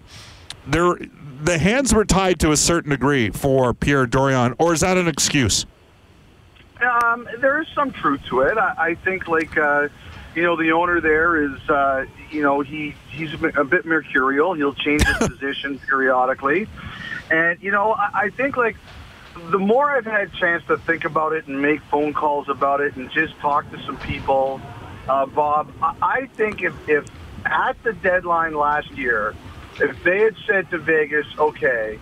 there, 0.66 0.96
the 1.44 1.58
hands 1.58 1.94
were 1.94 2.06
tied 2.06 2.40
to 2.40 2.52
a 2.52 2.58
certain 2.58 2.90
degree 2.92 3.30
for 3.30 3.74
Pierre 3.74 4.06
Dorion, 4.08 4.56
or 4.60 4.74
is 4.74 4.80
that 4.80 4.98
an 4.98 5.08
excuse? 5.08 5.66
Um, 6.82 7.28
there 7.40 7.62
is 7.62 7.68
some 7.76 7.92
truth 7.92 8.22
to 8.30 8.42
it. 8.42 8.58
I, 8.58 8.74
I 8.78 8.96
think, 8.96 9.28
like, 9.28 9.58
uh, 9.58 9.88
you 10.36 10.44
know, 10.44 10.56
the 10.56 10.72
owner 10.72 11.00
there 11.00 11.44
is, 11.44 11.70
uh, 11.70 12.06
you 12.32 12.42
know, 12.42 12.62
he 12.62 12.96
he's 13.12 13.34
a 13.34 13.64
bit- 13.64 13.86
mercurial. 13.86 14.54
He'll 14.54 14.74
change 14.74 15.04
his 15.04 15.18
position 15.30 15.80
periodically, 15.80 16.68
and 17.30 17.62
you 17.62 17.72
know, 17.72 17.94
I, 17.94 18.10
I 18.14 18.30
think 18.32 18.58
like 18.58 18.76
the 19.52 19.60
more 19.60 19.90
I've 19.90 20.06
had 20.06 20.22
a 20.22 20.40
chance 20.40 20.64
to 20.68 20.78
think 20.78 21.06
about 21.06 21.34
it 21.34 21.48
and 21.48 21.62
make 21.62 21.82
phone 21.84 22.14
calls 22.14 22.50
about 22.50 22.82
it 22.82 22.96
and 22.96 23.10
just 23.12 23.36
talk 23.38 23.70
to 23.72 23.82
some 23.84 23.98
people, 23.98 24.62
uh, 25.08 25.26
Bob, 25.26 25.72
I, 25.82 25.96
I 26.02 26.26
think 26.28 26.62
if, 26.62 26.74
if 26.88 27.06
at 27.46 27.82
the 27.84 27.94
deadline 27.94 28.54
last 28.54 28.92
year, 28.92 29.36
if 29.80 30.04
they 30.04 30.20
had 30.20 30.36
said 30.48 30.70
to 30.72 30.78
Vegas, 30.78 31.26
okay, 31.38 32.00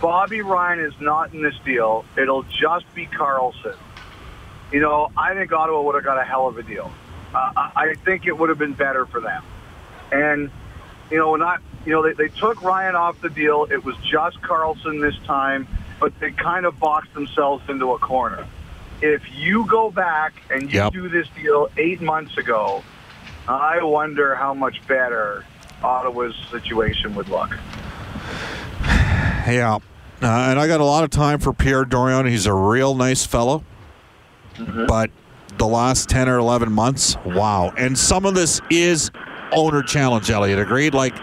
Bobby 0.00 0.40
Ryan 0.40 0.80
is 0.80 0.94
not 1.00 1.32
in 1.32 1.42
this 1.42 1.58
deal, 1.64 2.04
it'll 2.16 2.44
just 2.44 2.92
be 2.94 3.06
Karlsson. 3.06 3.76
You 4.72 4.80
know, 4.80 5.10
I 5.16 5.34
think 5.34 5.52
Ottawa 5.52 5.82
would 5.82 5.94
have 5.94 6.04
got 6.04 6.18
a 6.18 6.24
hell 6.24 6.48
of 6.48 6.56
a 6.56 6.62
deal. 6.62 6.90
Uh, 7.34 7.52
I 7.56 7.70
I 7.74 7.94
think 8.04 8.26
it 8.26 8.36
would 8.36 8.48
have 8.48 8.58
been 8.58 8.72
better 8.74 9.06
for 9.06 9.20
them. 9.20 9.42
And 10.10 10.50
you 11.10 11.18
know, 11.18 11.36
not 11.36 11.60
you 11.84 11.92
know 11.92 12.02
they, 12.02 12.12
they 12.14 12.28
took 12.28 12.62
Ryan 12.62 12.94
off 12.94 13.20
the 13.20 13.30
deal. 13.30 13.66
It 13.70 13.84
was 13.84 13.96
just 13.98 14.40
Karlsson 14.42 15.00
this 15.00 15.16
time, 15.26 15.66
but 16.00 16.18
they 16.20 16.30
kind 16.32 16.64
of 16.66 16.78
boxed 16.78 17.12
themselves 17.14 17.62
into 17.68 17.92
a 17.92 17.98
corner. 17.98 18.46
If 19.02 19.22
you 19.34 19.66
go 19.66 19.90
back 19.90 20.32
and 20.50 20.72
you 20.72 20.78
Yep. 20.80 20.92
do 20.92 21.08
this 21.08 21.26
deal 21.36 21.68
eight 21.76 22.00
months 22.00 22.38
ago, 22.38 22.82
I 23.48 23.82
wonder 23.82 24.34
how 24.36 24.54
much 24.54 24.80
better 24.86 25.44
Ottawa's 25.82 26.36
situation 26.50 27.14
would 27.16 27.28
look. 27.28 27.50
Yeah. 29.46 29.78
Uh, 30.22 30.26
and 30.26 30.60
I 30.60 30.68
got 30.68 30.80
a 30.80 30.84
lot 30.84 31.02
of 31.02 31.10
time 31.10 31.40
for 31.40 31.52
Pierre 31.52 31.84
Dorion. 31.84 32.26
He's 32.28 32.46
a 32.46 32.54
real 32.54 32.94
nice 32.94 33.26
fellow. 33.26 33.64
Mm-hmm. 34.56 34.86
But 34.86 35.10
the 35.58 35.66
last 35.66 36.08
10 36.08 36.28
or 36.28 36.38
11 36.38 36.72
months, 36.72 37.16
wow. 37.24 37.72
And 37.76 37.96
some 37.98 38.24
of 38.26 38.34
this 38.34 38.60
is 38.70 39.10
owner 39.52 39.82
challenge, 39.82 40.30
Elliot. 40.30 40.58
Agreed? 40.58 40.94
Like, 40.94 41.14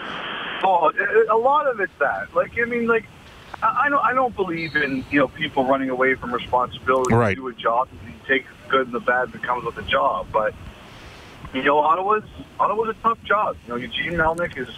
Oh, 0.62 0.92
a- 1.30 1.36
lot 1.36 1.66
of 1.66 1.80
it's 1.80 1.92
that. 2.00 2.34
Like, 2.34 2.52
I 2.60 2.64
mean, 2.66 2.86
like, 2.86 3.06
I 3.62 3.84
I 3.86 3.88
don't, 3.88 4.04
I 4.04 4.12
don't 4.12 4.36
believe 4.36 4.76
in 4.76 5.04
you 5.10 5.18
know 5.18 5.28
people 5.28 5.64
running 5.64 5.88
away 5.90 6.14
from 6.14 6.32
responsibility 6.34 7.14
Right. 7.14 7.34
to 7.34 7.40
do 7.40 7.48
a 7.48 7.54
job. 7.54 7.88
You 8.04 8.12
take 8.28 8.44
the 8.46 8.70
good 8.70 8.86
and 8.86 8.94
the 8.94 9.00
bad 9.00 9.32
that 9.32 9.42
comes 9.42 9.64
with 9.64 9.74
the 9.74 9.82
job, 9.82 10.26
but 10.32 10.54
you 11.54 11.62
know, 11.62 11.78
Ottawa's 11.78 12.24
Ottawa's 12.58 12.90
a 12.90 13.02
tough 13.02 13.22
job. 13.24 13.56
You 13.66 13.70
know, 13.72 13.76
Eugene 13.76 14.12
Melnyk 14.12 14.56
is, 14.58 14.68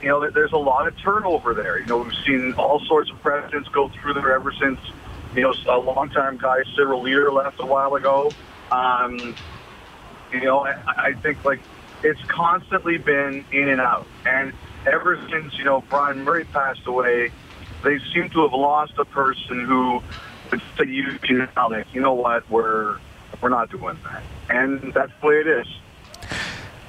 you 0.00 0.08
know, 0.08 0.30
there's 0.30 0.52
a 0.52 0.56
lot 0.56 0.86
of 0.86 0.96
turnover 0.98 1.52
there. 1.52 1.78
You 1.80 1.86
know, 1.86 1.98
we've 1.98 2.14
seen 2.24 2.54
all 2.54 2.78
sorts 2.86 3.10
of 3.10 3.20
presidents 3.20 3.68
go 3.70 3.88
through 3.88 4.14
there 4.14 4.32
ever 4.34 4.52
since. 4.52 4.78
You 5.38 5.44
know, 5.44 5.54
a 5.68 5.78
longtime 5.78 6.36
guy 6.38 6.64
Cyril 6.74 7.00
Leeder 7.00 7.32
left 7.32 7.60
a 7.60 7.66
while 7.66 7.94
ago. 7.94 8.32
Um, 8.72 9.36
you 10.32 10.40
know, 10.40 10.66
I, 10.66 10.80
I 10.96 11.12
think 11.12 11.44
like 11.44 11.60
it's 12.02 12.20
constantly 12.24 12.98
been 12.98 13.44
in 13.52 13.68
and 13.68 13.80
out, 13.80 14.08
and 14.26 14.52
ever 14.84 15.16
since 15.30 15.56
you 15.56 15.62
know 15.62 15.84
Brian 15.88 16.24
Murray 16.24 16.44
passed 16.44 16.86
away, 16.86 17.30
they 17.84 18.00
seem 18.12 18.28
to 18.30 18.42
have 18.42 18.52
lost 18.52 18.94
a 18.98 19.04
person 19.04 19.64
who 19.64 20.02
would 20.50 20.60
say, 20.76 20.86
"You 20.86 21.16
you 21.28 21.38
know, 21.38 21.84
you 21.92 22.00
know 22.00 22.14
what? 22.14 22.50
We're 22.50 22.98
we're 23.40 23.48
not 23.48 23.70
doing 23.70 23.96
that," 24.02 24.24
and 24.50 24.92
that's 24.92 25.12
the 25.20 25.26
way 25.28 25.34
it 25.36 25.46
is. 25.46 25.66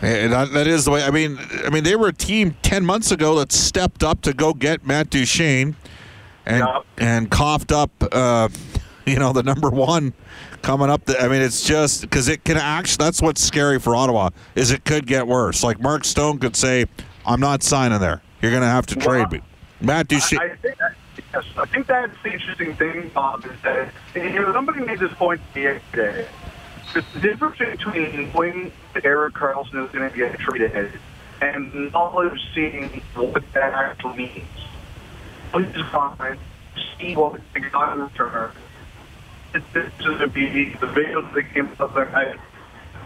eh, 0.01 0.27
that, 0.27 0.65
is 0.65 0.86
the 0.86 0.91
way. 0.91 1.03
I 1.03 1.12
mean, 1.12 1.38
I 1.65 1.70
mean, 1.70 1.84
they 1.84 1.96
were 1.96 2.08
a 2.08 2.13
team 2.13 2.56
10 2.63 2.84
months 2.84 3.12
ago 3.12 3.38
that 3.38 3.51
stepped 3.51 4.01
up 4.01 4.22
to 4.22 4.34
go 4.34 4.56
get 4.56 4.88
Matt 4.88 5.12
Duchene 5.12 5.75
and, 6.50 6.65
Yep. 6.65 6.86
and 6.98 7.32
coughed 7.32 7.72
up, 7.72 7.91
uh, 8.12 8.50
you 9.06 9.18
know, 9.18 9.32
the 9.34 9.44
number 9.44 9.70
one 9.70 10.13
coming 10.62 10.89
up. 10.89 11.06
The, 11.06 11.22
I 11.22 11.27
mean, 11.27 11.41
it's 11.41 11.63
just 11.63 12.01
because 12.01 12.27
it 12.27 12.44
can 12.44 12.58
actually, 12.58 13.06
that's 13.06 13.22
what's 13.22 13.41
scary 13.41 13.79
for 13.79 13.96
Ottawa, 13.96 14.29
is 14.56 14.72
it 14.72 14.84
could 14.84 15.06
get 15.08 15.27
worse. 15.27 15.63
Like 15.63 15.79
Mark 15.79 16.03
Stone 16.06 16.39
could 16.39 16.56
say, 16.56 16.86
I'm 17.25 17.39
not 17.39 17.63
signing 17.63 18.00
there. 18.00 18.22
You're 18.41 18.51
going 18.51 18.63
to 18.63 18.68
have 18.68 18.86
to 18.88 18.96
trade 18.96 19.32
me. 19.32 19.41
Matt 19.82 20.08
Duchene. 20.08 20.39
I, 20.39 20.46
I 20.46 20.56
think 20.56 20.75
yes, 21.34 21.44
I 21.58 21.65
think 21.65 21.88
that's 21.88 22.13
the 22.24 22.34
interesting 22.34 22.75
thing, 22.75 23.12
Bob, 23.13 23.46
is 23.46 23.51
that 23.63 23.91
you 24.15 24.29
know, 24.34 24.51
somebody 24.53 24.82
made 24.82 25.00
this 25.00 25.13
point 25.13 25.39
yesterday. 25.56 26.27
The 26.94 27.03
difference 27.22 27.58
between 27.60 28.32
when 28.32 28.72
Erik 29.03 29.36
Karlsson 29.36 29.86
is 29.86 29.91
going 29.91 30.10
to 30.10 30.18
get 30.18 30.39
traded 30.39 31.00
and 31.41 31.91
knowledge 31.94 32.41
seeing 32.53 33.01
what 33.13 33.44
that 33.53 33.74
actually 33.74 34.18
means. 34.18 34.48
Please 35.51 35.84
find, 35.91 36.39
see 37.00 37.15
what 37.15 37.39
they 37.53 37.62
got 37.72 37.94
in 37.94 38.03
return. 38.03 38.51
This 39.53 39.63
is 39.75 40.06
going 40.06 40.20
to 40.20 40.27
be 40.29 40.75
the 40.79 40.88
video 40.88 41.22
that 41.34 41.53
came 41.53 41.75
up 41.79 41.94
there. 41.96 42.15
I- 42.15 42.38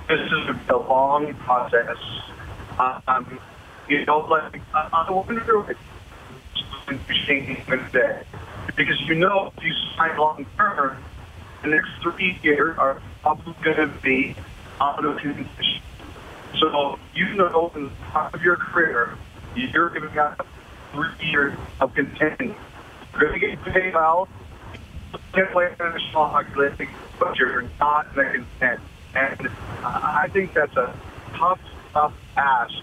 This 0.09 0.19
is 0.19 0.31
going 0.45 0.59
to 0.67 0.75
a 0.75 0.77
long 0.77 1.33
process. 1.45 1.97
Um, 2.79 3.39
you 3.87 4.05
know, 4.05 4.19
like, 4.19 4.61
I, 4.73 5.05
I 5.07 5.11
wonder 5.11 5.71
if 5.71 5.77
day. 7.93 8.23
Because 8.75 8.99
you 9.07 9.15
know 9.15 9.51
if 9.55 9.63
you 9.63 9.71
sign 9.97 10.17
long 10.17 10.45
term, 10.57 11.03
the 11.61 11.69
next 11.69 11.89
three 12.01 12.37
years 12.43 12.75
are 12.77 13.01
probably 13.21 13.53
going 13.63 13.77
to 13.77 13.99
be 14.03 14.35
out 14.81 15.05
of 15.05 15.17
condition. 15.17 15.81
So 16.59 16.97
you 17.13 17.35
know 17.35 17.71
in 17.75 17.83
the 17.85 17.91
top 18.11 18.33
of 18.33 18.41
your 18.41 18.57
career, 18.57 19.17
you're 19.55 19.89
giving 19.91 20.17
up 20.17 20.45
three 20.93 21.29
years 21.29 21.57
of 21.81 21.93
contending. 21.93 22.55
You're 23.13 23.29
going 23.29 23.39
to 23.39 23.47
get 23.47 23.63
paid 23.63 23.93
well, 23.93 24.27
you 25.13 25.19
can 25.33 25.47
play 25.47 25.67
in 25.67 25.75
the 25.77 25.99
hockey 26.11 26.87
but 27.19 27.37
you're 27.37 27.65
not 27.79 28.13
going 28.15 28.27
to 28.27 28.33
contend. 28.59 28.81
And 29.15 29.49
I 29.83 30.27
think 30.31 30.53
that's 30.53 30.75
a 30.75 30.95
tough, 31.35 31.59
tough 31.91 32.13
ask 32.35 32.73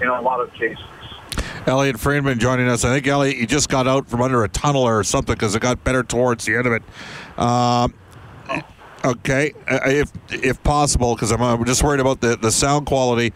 in 0.00 0.08
a 0.08 0.20
lot 0.20 0.40
of 0.40 0.52
cases. 0.54 0.84
Elliot 1.66 2.00
Friedman 2.00 2.38
joining 2.38 2.68
us. 2.68 2.84
I 2.84 2.94
think 2.94 3.06
Elliot, 3.06 3.36
you 3.36 3.46
just 3.46 3.68
got 3.68 3.86
out 3.86 4.08
from 4.08 4.22
under 4.22 4.42
a 4.42 4.48
tunnel 4.48 4.82
or 4.82 5.04
something 5.04 5.34
because 5.34 5.54
it 5.54 5.60
got 5.60 5.84
better 5.84 6.02
towards 6.02 6.46
the 6.46 6.56
end 6.56 6.66
of 6.66 6.72
it. 6.72 6.82
Um, 7.38 7.94
okay, 9.04 9.52
uh, 9.68 9.80
if 9.84 10.10
if 10.30 10.62
possible, 10.62 11.14
because 11.14 11.30
I'm 11.30 11.42
uh, 11.42 11.62
just 11.64 11.82
worried 11.82 12.00
about 12.00 12.20
the, 12.20 12.36
the 12.36 12.50
sound 12.50 12.86
quality. 12.86 13.32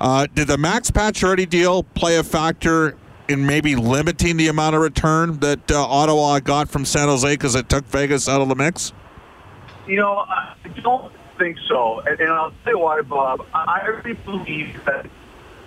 Uh, 0.00 0.26
did 0.34 0.48
the 0.48 0.58
Max 0.58 0.90
Pacioretty 0.90 1.48
deal 1.48 1.82
play 1.82 2.16
a 2.16 2.22
factor 2.22 2.96
in 3.28 3.46
maybe 3.46 3.76
limiting 3.76 4.36
the 4.36 4.48
amount 4.48 4.76
of 4.76 4.82
return 4.82 5.38
that 5.40 5.70
uh, 5.70 5.82
Ottawa 5.82 6.40
got 6.40 6.68
from 6.68 6.84
San 6.84 7.08
Jose 7.08 7.32
because 7.32 7.54
it 7.54 7.68
took 7.68 7.84
Vegas 7.86 8.28
out 8.28 8.40
of 8.40 8.48
the 8.48 8.54
mix? 8.54 8.92
You 9.86 9.96
know, 9.96 10.18
I 10.18 10.54
don't 10.82 11.12
think 11.38 11.58
so. 11.68 12.00
And, 12.00 12.20
and 12.20 12.30
I'll 12.30 12.52
tell 12.64 12.74
you 12.74 12.78
why, 12.78 13.00
Bob. 13.02 13.46
I 13.54 13.84
really 13.86 14.14
believe 14.14 14.84
that, 14.84 15.06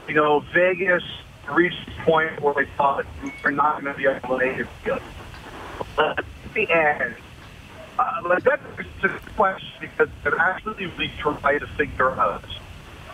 you 0.08 0.16
know, 0.16 0.40
Vegas 0.54 1.04
reached 1.52 1.86
the 1.86 2.04
point 2.04 2.40
where 2.42 2.54
they 2.54 2.70
thought 2.78 3.06
we're 3.44 3.52
not 3.52 3.82
going 3.82 3.94
to 3.94 3.98
be 3.98 4.08
able 4.08 4.40
to 4.40 4.46
make 4.46 4.68
it. 4.86 5.02
But 5.96 6.20
at 6.20 6.26
the 6.54 6.70
end, 6.72 7.16
uh, 8.00 8.22
like 8.26 8.44
that's 8.44 8.64
a 9.04 9.10
question 9.36 9.70
because 9.80 10.10
they're 10.24 10.38
actually 10.38 10.86
really 10.86 11.12
trying 11.18 11.60
to 11.60 11.68
figure 11.68 12.12
out 12.12 12.44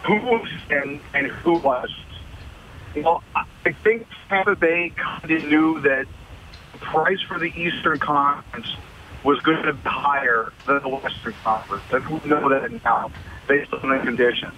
who 0.06 0.16
was 0.16 0.50
in 0.70 1.00
and 1.14 1.28
who 1.28 1.58
wasn't. 1.60 1.98
You 2.96 3.04
know, 3.04 3.22
I 3.36 3.46
I 3.66 3.72
think 3.72 4.08
Tampa 4.30 4.56
Bay 4.56 4.92
kind 4.96 5.32
of 5.32 5.44
knew 5.46 5.82
that 5.82 6.06
the 6.74 6.78
price 6.80 7.22
for 7.28 7.40
the 7.40 7.48
Eastern 7.48 8.00
Conference 8.00 8.68
was 9.24 9.40
going 9.40 9.64
to 9.64 9.74
be 9.74 9.80
higher 9.86 10.52
than 10.68 10.82
the 10.82 10.90
Western 10.90 11.34
Conference. 11.44 11.84
And 11.92 12.04
who 12.04 12.28
know 12.28 12.50
that 12.50 12.84
now 12.84 13.12
based 13.48 13.74
on 13.74 13.90
the 13.90 14.04
conditions. 14.04 14.54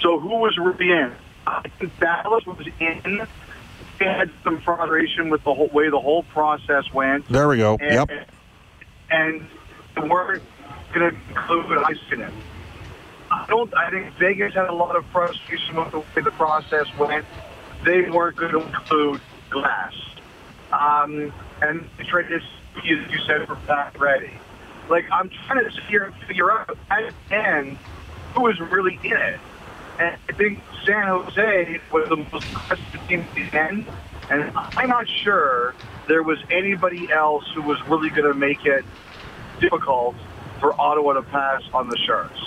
So 0.00 0.20
who 0.20 0.36
was 0.36 0.56
really 0.56 0.90
in? 0.90 1.12
I 1.46 1.68
think 1.78 1.98
Dallas 1.98 2.46
was 2.46 2.66
in. 2.78 3.26
They 3.98 4.04
had 4.04 4.30
some 4.44 4.60
frustration 4.60 5.30
with 5.30 5.42
the 5.42 5.54
whole 5.54 5.68
way 5.68 5.90
the 5.90 5.98
whole 5.98 6.22
process 6.22 6.84
went. 6.92 7.26
There 7.28 7.48
we 7.48 7.56
go. 7.56 7.76
And, 7.80 7.92
yep. 7.92 8.28
And 9.10 9.46
they 9.96 10.08
weren't 10.08 10.42
going 10.94 11.10
to 11.10 11.16
include 11.30 11.78
ice 11.78 11.96
in 12.12 12.20
it. 12.20 12.32
I 13.30 13.46
don't. 13.48 13.74
I 13.74 13.90
think 13.90 14.14
Vegas 14.18 14.54
had 14.54 14.68
a 14.68 14.72
lot 14.72 14.94
of 14.94 15.04
frustration 15.06 15.76
with 15.76 15.90
the 15.90 15.98
way 15.98 16.22
the 16.22 16.30
process 16.30 16.86
went. 16.96 17.24
They 17.84 18.10
weren't 18.10 18.36
going 18.36 18.52
to 18.52 18.60
include 18.60 19.20
glass, 19.50 19.94
um, 20.72 21.32
and 21.62 21.88
they 21.96 22.04
traded, 22.04 22.42
as 22.42 22.84
you 22.84 23.18
said, 23.26 23.46
for 23.46 23.56
Pat 23.66 23.98
Ready. 23.98 24.32
Like 24.88 25.04
I'm 25.12 25.30
trying 25.46 25.64
to 25.64 25.70
sit 25.70 25.84
here 25.84 26.04
and 26.04 26.14
figure 26.26 26.50
out 26.50 26.76
at 26.90 27.12
the 27.28 27.34
end 27.34 27.78
who 28.34 28.42
was 28.42 28.58
really 28.60 28.98
in 29.02 29.12
it. 29.12 29.40
And 29.98 30.16
I 30.28 30.32
think 30.32 30.60
San 30.86 31.06
Jose 31.08 31.80
was 31.92 32.08
the 32.08 32.16
most 32.16 32.46
aggressive 32.50 33.08
team 33.08 33.20
at 33.20 33.34
the 33.34 33.58
end, 33.58 33.86
and 34.30 34.52
I'm 34.54 34.88
not 34.88 35.08
sure 35.08 35.74
there 36.06 36.22
was 36.22 36.38
anybody 36.50 37.10
else 37.10 37.44
who 37.54 37.62
was 37.62 37.78
really 37.88 38.10
going 38.10 38.32
to 38.32 38.38
make 38.38 38.64
it 38.64 38.84
difficult 39.60 40.14
for 40.60 40.78
Ottawa 40.80 41.14
to 41.14 41.22
pass 41.22 41.62
on 41.74 41.88
the 41.88 41.96
Sharks. 41.98 42.38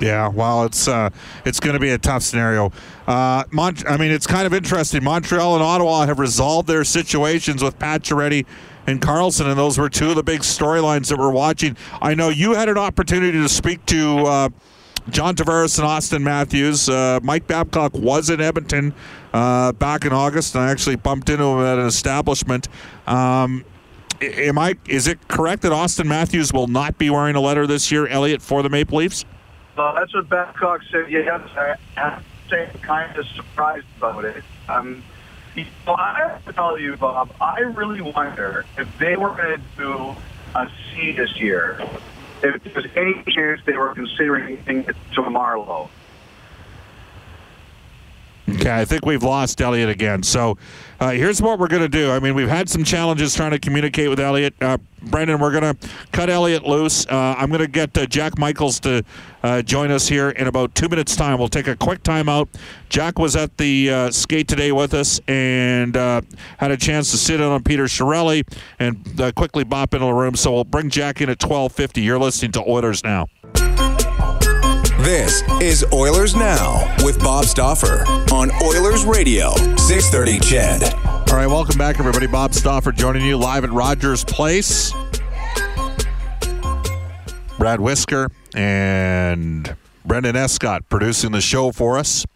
Yeah, 0.00 0.28
well, 0.28 0.64
it's 0.64 0.88
uh, 0.88 1.10
it's 1.44 1.58
going 1.58 1.74
to 1.74 1.80
be 1.80 1.90
a 1.90 1.98
tough 1.98 2.22
scenario. 2.22 2.70
Uh, 3.06 3.44
Mont- 3.50 3.88
I 3.88 3.96
mean, 3.96 4.10
it's 4.10 4.26
kind 4.26 4.46
of 4.46 4.52
interesting. 4.52 5.02
Montreal 5.02 5.54
and 5.54 5.62
Ottawa 5.62 6.06
have 6.06 6.18
resolved 6.18 6.68
their 6.68 6.84
situations 6.84 7.62
with 7.62 7.78
Pacioretty 7.78 8.44
and 8.86 9.00
Karlsson, 9.00 9.46
and 9.46 9.58
those 9.58 9.78
were 9.78 9.88
two 9.88 10.10
of 10.10 10.16
the 10.16 10.22
big 10.22 10.40
storylines 10.40 11.08
that 11.08 11.18
we're 11.18 11.30
watching. 11.30 11.76
I 12.02 12.14
know 12.14 12.28
you 12.28 12.54
had 12.54 12.68
an 12.68 12.78
opportunity 12.78 13.38
to 13.38 13.48
speak 13.48 13.84
to 13.86 14.18
uh, 14.18 14.48
John 15.08 15.34
Tavares 15.34 15.78
and 15.78 15.88
Auston 15.88 16.22
Matthews. 16.22 16.88
Uh, 16.88 17.18
Mike 17.22 17.46
Babcock 17.46 17.94
was 17.94 18.28
in 18.28 18.40
Edmonton 18.40 18.94
uh, 19.32 19.72
back 19.72 20.04
in 20.04 20.12
August, 20.12 20.54
and 20.54 20.64
I 20.64 20.70
actually 20.70 20.96
bumped 20.96 21.30
into 21.30 21.44
him 21.44 21.60
at 21.60 21.78
an 21.78 21.86
establishment. 21.86 22.68
Um, 23.06 23.64
am 24.20 24.58
I? 24.58 24.76
Is 24.88 25.08
it 25.08 25.26
correct 25.28 25.62
that 25.62 25.72
Auston 25.72 26.06
Matthews 26.06 26.52
will 26.52 26.66
not 26.68 26.98
be 26.98 27.08
wearing 27.08 27.34
a 27.34 27.40
letter 27.40 27.66
this 27.66 27.90
year, 27.90 28.06
Elliot, 28.06 28.42
for 28.42 28.62
the 28.62 28.68
Maple 28.68 28.98
Leafs? 28.98 29.24
Uh, 29.76 29.92
that's 29.94 30.14
what 30.14 30.28
Babcock 30.28 30.80
said. 30.90 31.10
Yes, 31.10 31.26
I, 31.56 31.74
I'm 32.00 32.24
kind 32.82 33.18
of 33.18 33.24
surprised 33.36 33.86
about 33.98 34.24
it. 34.24 34.42
Um, 34.68 35.04
I 35.86 36.18
have 36.30 36.44
to 36.46 36.52
tell 36.52 36.78
you, 36.78 36.96
Bob, 36.96 37.34
I 37.40 37.60
really 37.60 38.00
wonder 38.00 38.64
if 38.78 38.88
they 38.98 39.16
were 39.16 39.30
going 39.36 39.60
to 39.60 39.66
do 39.76 40.14
a 40.54 40.66
C 40.66 41.14
this 41.16 41.30
year, 41.40 41.78
if 42.42 42.62
there's 42.64 42.86
any 42.96 43.24
chance 43.28 43.60
they 43.66 43.76
were 43.76 43.94
considering 43.94 44.58
anything 44.66 44.86
to 45.14 45.30
Marlowe. 45.30 45.90
Okay, 48.66 48.80
I 48.80 48.84
think 48.84 49.06
we've 49.06 49.22
lost 49.22 49.60
Elliot 49.60 49.88
again. 49.88 50.24
So 50.24 50.58
uh, 50.98 51.10
here's 51.10 51.40
what 51.40 51.60
we're 51.60 51.68
going 51.68 51.82
to 51.82 51.88
do. 51.88 52.10
I 52.10 52.18
mean, 52.18 52.34
we've 52.34 52.48
had 52.48 52.68
some 52.68 52.82
challenges 52.82 53.32
trying 53.32 53.52
to 53.52 53.60
communicate 53.60 54.10
with 54.10 54.18
Elliot. 54.18 54.54
Uh, 54.60 54.78
Brendan, 55.02 55.38
we're 55.38 55.52
going 55.52 55.76
to 55.76 55.88
cut 56.10 56.28
Elliot 56.28 56.66
loose. 56.66 57.06
Uh, 57.06 57.36
I'm 57.38 57.48
going 57.50 57.60
to 57.60 57.68
get 57.68 57.96
uh, 57.96 58.06
Jack 58.06 58.38
Michaels 58.38 58.80
to 58.80 59.04
uh, 59.44 59.62
join 59.62 59.92
us 59.92 60.08
here 60.08 60.30
in 60.30 60.48
about 60.48 60.74
two 60.74 60.88
minutes' 60.88 61.14
time. 61.14 61.38
We'll 61.38 61.46
take 61.46 61.68
a 61.68 61.76
quick 61.76 62.02
timeout. 62.02 62.48
Jack 62.88 63.20
was 63.20 63.36
at 63.36 63.56
the 63.56 63.88
uh, 63.88 64.10
skate 64.10 64.48
today 64.48 64.72
with 64.72 64.94
us 64.94 65.20
and 65.28 65.94
had 65.94 66.72
a 66.72 66.76
chance 66.76 67.12
to 67.12 67.18
sit 67.18 67.40
in 67.40 67.46
on 67.46 67.62
Peter 67.62 67.84
Chiarelli 67.84 68.42
and 68.80 68.98
quickly 69.36 69.62
bop 69.62 69.94
into 69.94 70.06
the 70.06 70.12
room. 70.12 70.34
So 70.34 70.52
we'll 70.52 70.64
bring 70.64 70.90
Jack 70.90 71.20
in 71.20 71.30
at 71.30 71.38
12:50. 71.38 72.02
You're 72.02 72.18
listening 72.18 72.50
to 72.50 72.68
Oilers 72.68 73.04
now. 73.04 73.28
This 75.06 75.44
is 75.60 75.84
Oilers 75.92 76.34
Now 76.34 76.92
with 77.04 77.22
Bob 77.22 77.44
Stauffer 77.44 78.04
on 78.34 78.50
Oilers 78.60 79.04
Radio, 79.04 79.54
630 79.76 80.40
CHED. 80.40 80.94
All 81.30 81.36
right, 81.36 81.46
welcome 81.46 81.78
back, 81.78 82.00
everybody. 82.00 82.26
Bob 82.26 82.52
Stauffer 82.52 82.90
joining 82.90 83.24
you 83.24 83.36
live 83.36 83.62
at 83.62 83.70
Rogers 83.70 84.24
Place. 84.24 84.92
Brad 87.56 87.78
Whisker 87.78 88.32
and 88.56 89.76
Brendan 90.04 90.34
Escott 90.34 90.88
producing 90.88 91.30
the 91.30 91.40
show 91.40 91.70
for 91.70 91.98
us. 91.98 92.26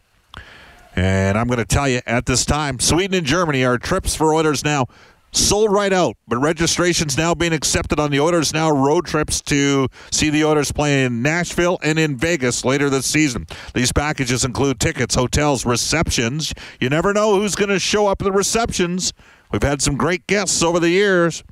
And 0.94 1.36
I'm 1.36 1.48
going 1.48 1.58
to 1.58 1.64
tell 1.64 1.88
you 1.88 2.02
at 2.06 2.26
this 2.26 2.44
time, 2.44 2.78
Sweden 2.78 3.18
and 3.18 3.26
Germany 3.26 3.64
are 3.64 3.78
trips 3.78 4.14
for 4.14 4.32
Oilers 4.32 4.64
Now 4.64 4.86
sold 5.32 5.72
right 5.72 5.92
out, 5.92 6.16
but 6.26 6.38
registrations 6.38 7.16
now 7.16 7.34
being 7.34 7.52
accepted 7.52 8.00
on 8.00 8.10
the 8.10 8.20
Oilers 8.20 8.52
Now 8.52 8.70
road 8.70 9.06
trips 9.06 9.40
to 9.42 9.88
see 10.10 10.30
the 10.30 10.44
Oilers 10.44 10.72
play 10.72 11.04
in 11.04 11.22
Nashville 11.22 11.78
and 11.82 11.98
in 11.98 12.16
Vegas 12.16 12.64
later 12.64 12.90
this 12.90 13.06
season. 13.06 13.46
These 13.74 13.92
packages 13.92 14.44
include 14.44 14.80
tickets, 14.80 15.14
hotels, 15.14 15.64
receptions. 15.64 16.52
You 16.80 16.88
never 16.88 17.12
know 17.12 17.38
who's 17.38 17.54
going 17.54 17.70
to 17.70 17.78
show 17.78 18.06
up 18.06 18.20
at 18.20 18.24
the 18.24 18.32
receptions. 18.32 19.12
We've 19.52 19.62
had 19.62 19.82
some 19.82 19.96
great 19.96 20.26
guests 20.26 20.62
over 20.62 20.80
the 20.80 20.90
years. 20.90 21.42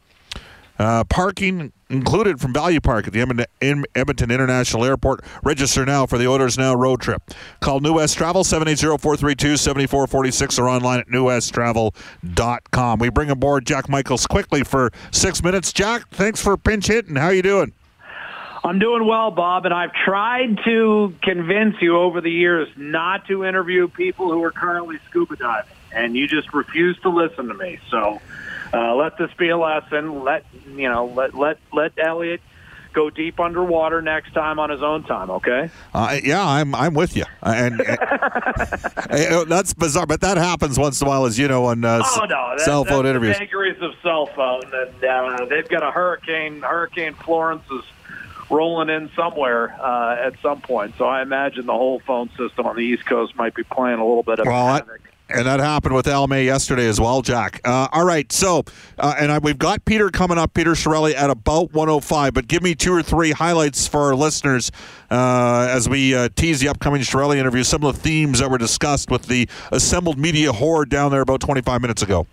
Uh, 0.79 1.05
parking 1.05 1.73
included 1.91 2.41
from 2.41 2.53
Value 2.53 2.81
Park 2.81 3.07
at 3.07 3.13
the 3.13 3.21
Edmonton 3.95 4.31
International 4.31 4.85
Airport. 4.85 5.25
Register 5.43 5.87
now 5.87 6.07
for 6.07 6.19
the 6.19 6.27
Oilers 6.27 6.59
Now 6.59 6.75
road 6.75 7.01
trip. 7.01 7.23
Call 7.61 7.79
New 7.81 7.95
West 7.95 8.17
Travel 8.17 8.45
780-432-7446 8.45 10.59
or 10.59 10.69
online 10.69 11.01
at 11.01 11.09
newwesttravel.com. 11.09 12.99
We 12.99 13.09
bring 13.11 13.31
aboard 13.31 13.67
Jack 13.67 13.89
Michaels 13.89 14.27
quickly 14.27 14.65
for 14.65 14.91
six 15.11 15.43
minutes. 15.43 15.73
Jack, 15.73 16.09
thanks 16.11 16.43
for 16.43 16.57
pinch 16.57 16.89
hitting. 16.89 17.17
How 17.17 17.27
are 17.27 17.35
you 17.35 17.43
doing? 17.43 17.73
I'm 18.65 18.81
doing 18.81 19.07
well, 19.07 19.31
Bob, 19.31 19.67
and 19.67 19.73
I've 19.73 19.93
tried 19.93 20.59
to 20.65 21.15
convince 21.23 21.77
you 21.81 21.97
over 21.97 22.21
the 22.21 22.31
years 22.31 22.69
not 22.77 23.25
to 23.29 23.45
interview 23.45 23.87
people 23.89 24.33
who 24.33 24.43
are 24.43 24.51
currently 24.51 24.99
scuba 25.09 25.37
diving, 25.37 25.71
and 25.93 26.17
you 26.17 26.27
just 26.27 26.53
refuse 26.53 26.99
to 27.01 27.09
listen 27.09 27.47
to 27.47 27.55
me. 27.55 27.79
So 27.89 28.21
uh, 28.73 28.95
let 28.95 29.17
this 29.19 29.31
be 29.39 29.49
a 29.49 29.59
lesson. 29.59 30.25
Let 30.25 30.45
you 30.67 30.89
know. 30.89 31.07
Let 31.07 31.35
let 31.35 31.59
let 31.73 31.93
Elliot 31.99 32.41
go 32.93 33.11
deep 33.11 33.39
underwater 33.39 34.03
next 34.03 34.33
time 34.33 34.59
on 34.59 34.71
his 34.71 34.83
own 34.83 35.05
time. 35.05 35.31
Okay. 35.31 35.71
Uh, 35.95 36.19
yeah, 36.23 36.45
I'm 36.47 36.75
I'm 36.75 36.95
with 36.95 37.17
you, 37.17 37.25
and, 37.43 37.81
and 37.81 39.49
that's 39.49 39.75
bizarre, 39.75 40.07
but 40.07 40.21
that 40.21 40.37
happens 40.37 40.79
once 40.79 41.01
in 41.01 41.07
a 41.07 41.11
while, 41.11 41.27
as 41.27 41.39
you 41.39 41.49
know, 41.49 41.67
on 41.67 41.85
uh, 41.85 42.03
oh, 42.05 42.27
no, 42.29 42.55
that, 42.57 42.61
cell 42.61 42.85
phone 42.85 43.07
interviews. 43.07 43.39
Vagaries 43.39 43.81
of 43.81 43.93
cell 44.03 44.27
phone, 44.27 44.63
and 44.73 45.05
uh, 45.05 45.47
they've 45.47 45.69
got 45.69 45.83
a 45.83 45.91
hurricane. 45.91 46.61
Hurricane 46.63 47.15
Florence 47.15 47.65
is 47.71 47.85
rolling 48.51 48.89
in 48.89 49.11
somewhere 49.15 49.77
uh, 49.81 50.17
at 50.27 50.35
some 50.41 50.61
point. 50.61 50.95
So 50.97 51.05
I 51.05 51.23
imagine 51.23 51.67
the 51.67 51.73
whole 51.73 52.01
phone 52.01 52.31
system 52.37 52.67
on 52.67 52.77
the 52.77 52.83
East 52.83 53.07
Coast 53.07 53.37
might 53.37 53.55
be 53.55 53.63
playing 53.63 53.99
a 53.99 54.07
little 54.07 54.23
bit 54.23 54.39
of 54.39 54.47
well, 54.47 54.81
panic. 54.81 55.03
And 55.31 55.47
that 55.47 55.61
happened 55.61 55.95
with 55.95 56.09
Al 56.09 56.27
May 56.27 56.47
yesterday 56.47 56.89
as 56.89 56.99
well, 56.99 57.21
Jack. 57.21 57.61
Uh, 57.63 57.89
all 57.93 58.05
right, 58.05 58.31
so 58.33 58.65
uh, 58.99 59.15
and 59.19 59.31
I, 59.31 59.39
we've 59.39 59.59
got 59.59 59.85
Peter 59.85 60.09
coming 60.09 60.39
up, 60.39 60.55
Peter 60.55 60.73
Chiarelli 60.73 61.15
at 61.15 61.29
about 61.29 61.73
105. 61.75 62.33
But 62.33 62.49
give 62.49 62.63
me 62.63 62.75
two 62.75 62.95
or 62.95 63.03
three 63.03 63.33
highlights 63.33 63.87
for 63.87 64.01
our 64.05 64.15
listeners 64.15 64.73
uh, 65.11 65.67
as 65.69 65.87
we 65.87 66.15
uh, 66.15 66.31
tease 66.35 66.61
the 66.61 66.69
upcoming 66.69 67.03
Chiarelli 67.03 67.37
interview. 67.37 67.63
Some 67.63 67.85
of 67.85 67.95
the 67.95 68.01
themes 68.01 68.39
that 68.39 68.51
were 68.51 68.57
discussed 68.57 69.11
with 69.11 69.27
the 69.27 69.49
assembled 69.71 70.19
media 70.19 70.51
horde 70.51 70.89
down 70.89 71.11
there 71.11 71.21
about 71.21 71.41
25 71.41 71.83
minutes 71.83 72.01
ago. 72.01 72.27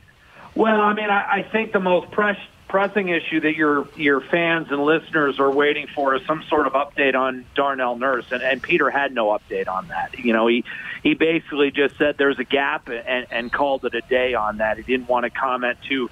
Well, 0.56 0.80
I 0.80 0.94
mean, 0.94 1.10
I, 1.10 1.40
I 1.40 1.50
think 1.52 1.74
the 1.74 1.82
most 1.82 2.12
precious 2.12 2.42
pressing 2.76 3.08
issue 3.08 3.40
that 3.40 3.56
your 3.56 3.88
your 3.96 4.20
fans 4.20 4.68
and 4.70 4.84
listeners 4.84 5.40
are 5.40 5.50
waiting 5.50 5.88
for 5.96 6.14
is 6.14 6.22
some 6.28 6.44
sort 6.50 6.68
of 6.68 6.74
update 6.74 7.16
on 7.16 7.46
Darnell 7.56 7.98
Nurse, 7.98 8.26
and, 8.32 8.44
and 8.44 8.62
Peter 8.62 8.90
had 8.90 9.14
no 9.14 9.28
update 9.28 9.70
on 9.70 9.88
that. 9.88 10.20
You 10.20 10.34
know, 10.34 10.48
he 10.48 10.66
he 11.02 11.14
basically 11.14 11.72
just 11.72 11.98
said 11.98 12.16
there's 12.18 12.38
a 12.38 12.44
gap 12.44 12.90
and, 12.90 13.28
and 13.32 13.50
called 13.50 13.86
it 13.86 13.96
a 13.96 14.02
day 14.02 14.34
on 14.34 14.58
that. 14.58 14.76
He 14.76 14.84
didn't 14.84 15.08
want 15.08 15.24
to 15.24 15.30
comment 15.30 15.78
too 15.88 16.10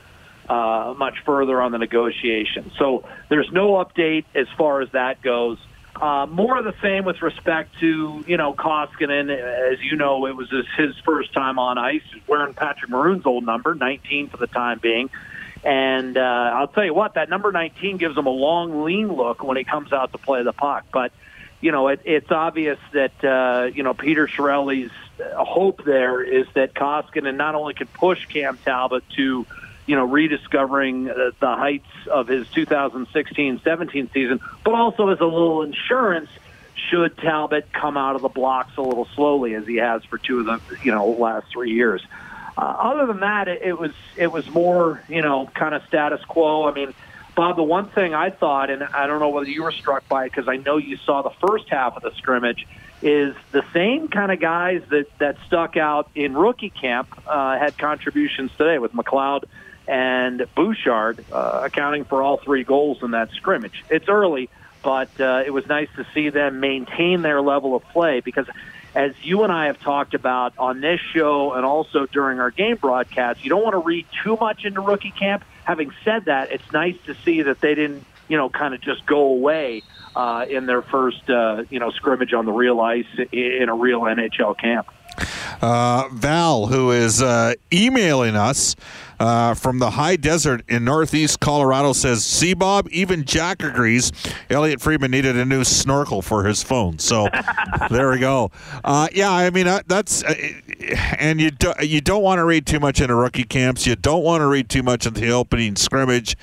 uh, 0.47 0.93
much 0.97 1.15
further 1.25 1.61
on 1.61 1.73
the 1.73 1.79
negotiation. 1.79 2.71
So 2.79 3.03
there's 3.27 3.51
no 3.51 3.73
update 3.83 4.23
as 4.33 4.47
far 4.57 4.81
as 4.81 4.89
that 4.91 5.21
goes. 5.21 5.57
Uh, 5.97 6.27
more 6.27 6.57
of 6.57 6.63
the 6.63 6.75
same 6.81 7.03
with 7.03 7.21
respect 7.21 7.77
to 7.81 8.23
you 8.25 8.37
know 8.37 8.53
Koskinen. 8.53 9.29
As 9.29 9.81
you 9.81 9.97
know, 9.97 10.27
it 10.27 10.35
was 10.37 10.49
his, 10.49 10.65
his 10.77 10.97
first 10.99 11.33
time 11.33 11.59
on 11.59 11.77
ice, 11.77 12.03
wearing 12.25 12.53
Patrick 12.53 12.89
Maroon's 12.89 13.25
old 13.25 13.45
number, 13.45 13.75
19 13.75 14.29
for 14.29 14.37
the 14.37 14.47
time 14.47 14.79
being. 14.81 15.09
And 15.63 16.17
uh, 16.17 16.21
I'll 16.21 16.67
tell 16.67 16.83
you 16.83 16.93
what, 16.93 17.13
that 17.13 17.29
number 17.29 17.51
19 17.51 17.97
gives 17.97 18.17
him 18.17 18.25
a 18.25 18.31
long, 18.31 18.83
lean 18.83 19.13
look 19.13 19.43
when 19.43 19.57
he 19.57 19.63
comes 19.63 19.93
out 19.93 20.11
to 20.11 20.17
play 20.17 20.43
the 20.43 20.51
puck. 20.51 20.85
But, 20.91 21.13
you 21.61 21.71
know, 21.71 21.87
it, 21.87 22.01
it's 22.03 22.31
obvious 22.31 22.79
that, 22.91 23.23
uh, 23.23 23.71
you 23.73 23.83
know, 23.83 23.93
Peter 23.93 24.27
Chiarelli's 24.27 24.91
hope 25.37 25.83
there 25.85 26.21
is 26.21 26.47
that 26.55 26.73
Koskinen 26.73 27.35
not 27.35 27.55
only 27.55 27.73
can 27.73 27.87
push 27.87 28.25
Cam 28.25 28.57
Talbot 28.65 29.03
to, 29.15 29.45
you 29.85 29.95
know, 29.95 30.05
rediscovering 30.05 31.09
uh, 31.09 31.31
the 31.39 31.55
heights 31.55 31.87
of 32.11 32.27
his 32.27 32.47
2016-17 32.47 34.13
season, 34.13 34.41
but 34.65 34.73
also 34.73 35.09
as 35.09 35.19
a 35.21 35.25
little 35.25 35.61
insurance 35.61 36.29
should 36.89 37.17
Talbot 37.17 37.71
come 37.71 37.97
out 37.97 38.15
of 38.15 38.21
the 38.21 38.29
blocks 38.29 38.75
a 38.77 38.81
little 38.81 39.07
slowly 39.15 39.53
as 39.55 39.65
he 39.65 39.77
has 39.77 40.03
for 40.05 40.17
two 40.17 40.39
of 40.39 40.45
the, 40.45 40.59
you 40.83 40.91
know, 40.91 41.07
last 41.07 41.47
three 41.53 41.71
years. 41.71 42.01
Uh, 42.57 42.61
other 42.61 43.07
than 43.07 43.21
that, 43.21 43.47
it, 43.47 43.61
it 43.63 43.79
was 43.79 43.91
it 44.15 44.31
was 44.31 44.47
more 44.49 45.01
you 45.07 45.21
know 45.21 45.49
kind 45.53 45.73
of 45.73 45.83
status 45.87 46.23
quo. 46.25 46.67
I 46.67 46.73
mean, 46.73 46.93
Bob, 47.35 47.55
the 47.55 47.63
one 47.63 47.89
thing 47.89 48.13
I 48.13 48.29
thought, 48.29 48.69
and 48.69 48.83
I 48.83 49.07
don't 49.07 49.19
know 49.19 49.29
whether 49.29 49.49
you 49.49 49.63
were 49.63 49.71
struck 49.71 50.07
by 50.07 50.25
it 50.25 50.31
because 50.31 50.47
I 50.47 50.57
know 50.57 50.77
you 50.77 50.97
saw 50.97 51.21
the 51.23 51.47
first 51.47 51.69
half 51.69 51.97
of 51.97 52.03
the 52.03 52.11
scrimmage, 52.17 52.67
is 53.01 53.35
the 53.51 53.63
same 53.73 54.07
kind 54.07 54.31
of 54.31 54.39
guys 54.39 54.83
that 54.89 55.07
that 55.19 55.37
stuck 55.47 55.77
out 55.77 56.09
in 56.15 56.35
rookie 56.35 56.69
camp 56.69 57.09
uh, 57.27 57.57
had 57.57 57.77
contributions 57.77 58.51
today 58.57 58.77
with 58.77 58.93
McLeod 58.93 59.45
and 59.87 60.45
Bouchard 60.55 61.25
uh, 61.31 61.61
accounting 61.63 62.05
for 62.05 62.21
all 62.21 62.37
three 62.37 62.63
goals 62.63 62.99
in 63.01 63.11
that 63.11 63.31
scrimmage. 63.31 63.83
It's 63.89 64.07
early, 64.07 64.49
but 64.83 65.09
uh, 65.19 65.43
it 65.45 65.51
was 65.51 65.65
nice 65.67 65.89
to 65.95 66.05
see 66.13 66.29
them 66.29 66.59
maintain 66.59 67.21
their 67.21 67.41
level 67.41 67.75
of 67.75 67.83
play 67.89 68.21
because 68.21 68.47
as 68.95 69.11
you 69.23 69.43
and 69.43 69.51
I 69.51 69.67
have 69.67 69.79
talked 69.79 70.13
about 70.13 70.53
on 70.57 70.81
this 70.81 70.99
show 71.13 71.53
and 71.53 71.65
also 71.65 72.05
during 72.05 72.39
our 72.39 72.51
game 72.51 72.75
broadcast, 72.75 73.43
you 73.43 73.49
don't 73.49 73.63
want 73.63 73.73
to 73.73 73.79
read 73.79 74.05
too 74.23 74.37
much 74.39 74.65
into 74.65 74.81
rookie 74.81 75.13
camp. 75.17 75.43
Having 75.63 75.91
said 76.03 76.25
that, 76.25 76.51
it's 76.51 76.71
nice 76.71 76.95
to 77.05 77.15
see 77.25 77.41
that 77.43 77.59
they 77.59 77.73
didn't, 77.75 78.05
you 78.27 78.37
know, 78.37 78.49
kind 78.49 78.73
of 78.73 78.81
just 78.81 79.05
go 79.05 79.21
away 79.21 79.83
uh, 80.15 80.45
in 80.47 80.65
their 80.65 80.81
first, 80.81 81.27
uh, 81.29 81.63
you 81.69 81.79
know, 81.79 81.89
scrimmage 81.91 82.33
on 82.33 82.45
the 82.45 82.51
real 82.51 82.79
ice 82.79 83.07
in 83.31 83.69
a 83.69 83.75
real 83.75 84.01
NHL 84.01 84.57
camp. 84.57 84.87
Uh, 85.61 86.09
Val, 86.11 86.67
who 86.67 86.91
is 86.91 87.21
uh, 87.21 87.53
emailing 87.71 88.35
us 88.35 88.75
uh, 89.19 89.53
from 89.53 89.79
the 89.79 89.91
high 89.91 90.15
desert 90.15 90.63
in 90.67 90.83
northeast 90.83 91.39
Colorado, 91.39 91.93
says, 91.93 92.23
See, 92.25 92.53
Bob, 92.53 92.87
even 92.91 93.23
Jack 93.23 93.63
agrees 93.63 94.11
Elliot 94.49 94.81
Friedman 94.81 95.11
needed 95.11 95.37
a 95.37 95.45
new 95.45 95.63
snorkel 95.63 96.21
for 96.21 96.43
his 96.43 96.63
phone. 96.63 96.99
So 96.99 97.27
there 97.89 98.11
we 98.11 98.19
go. 98.19 98.51
Uh, 98.83 99.07
yeah, 99.13 99.31
I 99.31 99.49
mean, 99.49 99.67
uh, 99.67 99.81
that's, 99.87 100.23
uh, 100.23 100.33
and 101.17 101.39
you, 101.39 101.51
do, 101.51 101.73
you 101.81 102.01
don't 102.01 102.23
want 102.23 102.39
to 102.39 102.45
read 102.45 102.65
too 102.65 102.79
much 102.79 102.99
into 102.99 103.15
rookie 103.15 103.43
camps. 103.43 103.85
You 103.87 103.95
don't 103.95 104.23
want 104.23 104.41
to 104.41 104.47
read 104.47 104.69
too 104.69 104.83
much 104.83 105.05
into 105.05 105.21
the 105.21 105.31
opening 105.31 105.75
scrimmage. 105.75 106.35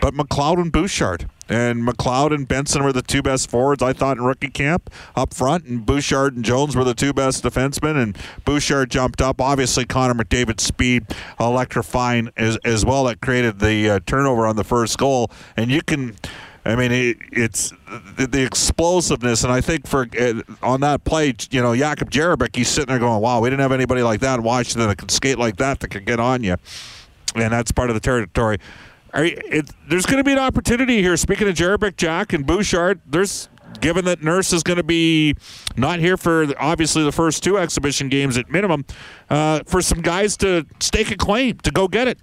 But 0.00 0.14
McLeod 0.14 0.60
and 0.60 0.72
Bouchard. 0.72 1.30
And 1.48 1.86
McLeod 1.86 2.34
and 2.34 2.48
Benson 2.48 2.82
were 2.82 2.92
the 2.92 3.02
two 3.02 3.22
best 3.22 3.50
forwards, 3.50 3.82
I 3.82 3.92
thought, 3.92 4.16
in 4.16 4.24
rookie 4.24 4.48
camp 4.48 4.90
up 5.14 5.34
front. 5.34 5.64
And 5.64 5.84
Bouchard 5.84 6.36
and 6.36 6.44
Jones 6.44 6.74
were 6.74 6.84
the 6.84 6.94
two 6.94 7.12
best 7.12 7.44
defensemen. 7.44 8.02
And 8.02 8.18
Bouchard 8.44 8.90
jumped 8.90 9.20
up. 9.20 9.40
Obviously, 9.40 9.84
Connor 9.84 10.14
McDavid's 10.14 10.62
speed 10.62 11.06
electrifying 11.38 12.30
as, 12.36 12.56
as 12.64 12.84
well. 12.84 13.04
That 13.04 13.20
created 13.20 13.60
the 13.60 13.90
uh, 13.90 14.00
turnover 14.06 14.46
on 14.46 14.56
the 14.56 14.64
first 14.64 14.96
goal. 14.98 15.30
And 15.56 15.70
you 15.70 15.82
can 15.82 16.16
I 16.66 16.76
mean, 16.76 16.92
it, 16.92 17.18
it's 17.30 17.74
the, 18.16 18.26
the, 18.26 18.42
explosiveness, 18.42 19.44
and 19.44 19.52
I 19.52 19.60
think 19.60 19.86
for 19.86 20.08
uh, 20.18 20.40
on 20.62 20.80
that 20.80 21.04
play, 21.04 21.34
you 21.50 21.60
know, 21.60 21.72
Jakub 21.72 22.08
Jerabek, 22.08 22.56
he's 22.56 22.68
sitting 22.68 22.88
there 22.88 22.98
going, 22.98 23.20
"Wow, 23.20 23.40
we 23.40 23.50
didn't 23.50 23.60
have 23.60 23.72
anybody 23.72 24.02
like 24.02 24.20
that 24.20 24.36
in 24.36 24.42
Washington 24.42 24.88
that 24.88 24.96
could 24.96 25.10
skate 25.10 25.38
like 25.38 25.56
that 25.56 25.80
that 25.80 25.88
could 25.88 26.06
get 26.06 26.20
on 26.20 26.42
you," 26.42 26.56
and 27.34 27.52
that's 27.52 27.70
part 27.70 27.90
of 27.90 27.94
the 27.94 28.00
territory. 28.00 28.58
You, 29.16 29.38
it, 29.44 29.70
there's 29.88 30.06
going 30.06 30.18
to 30.18 30.24
be 30.24 30.32
an 30.32 30.38
opportunity 30.38 31.00
here. 31.02 31.16
Speaking 31.16 31.48
of 31.48 31.54
Jerabek, 31.54 31.96
Jack, 31.96 32.32
and 32.32 32.46
Bouchard, 32.46 33.00
there's 33.06 33.48
given 33.80 34.04
that 34.06 34.22
Nurse 34.22 34.52
is 34.52 34.62
going 34.62 34.76
to 34.76 34.82
be 34.84 35.34
not 35.76 35.98
here 35.98 36.16
for 36.16 36.46
obviously 36.58 37.04
the 37.04 37.12
first 37.12 37.42
two 37.42 37.58
exhibition 37.58 38.08
games 38.08 38.36
at 38.38 38.50
minimum, 38.50 38.84
uh, 39.30 39.60
for 39.66 39.82
some 39.82 40.00
guys 40.00 40.36
to 40.38 40.66
stake 40.80 41.10
a 41.10 41.16
claim 41.16 41.58
to 41.58 41.70
go 41.70 41.88
get 41.88 42.08
it. 42.08 42.18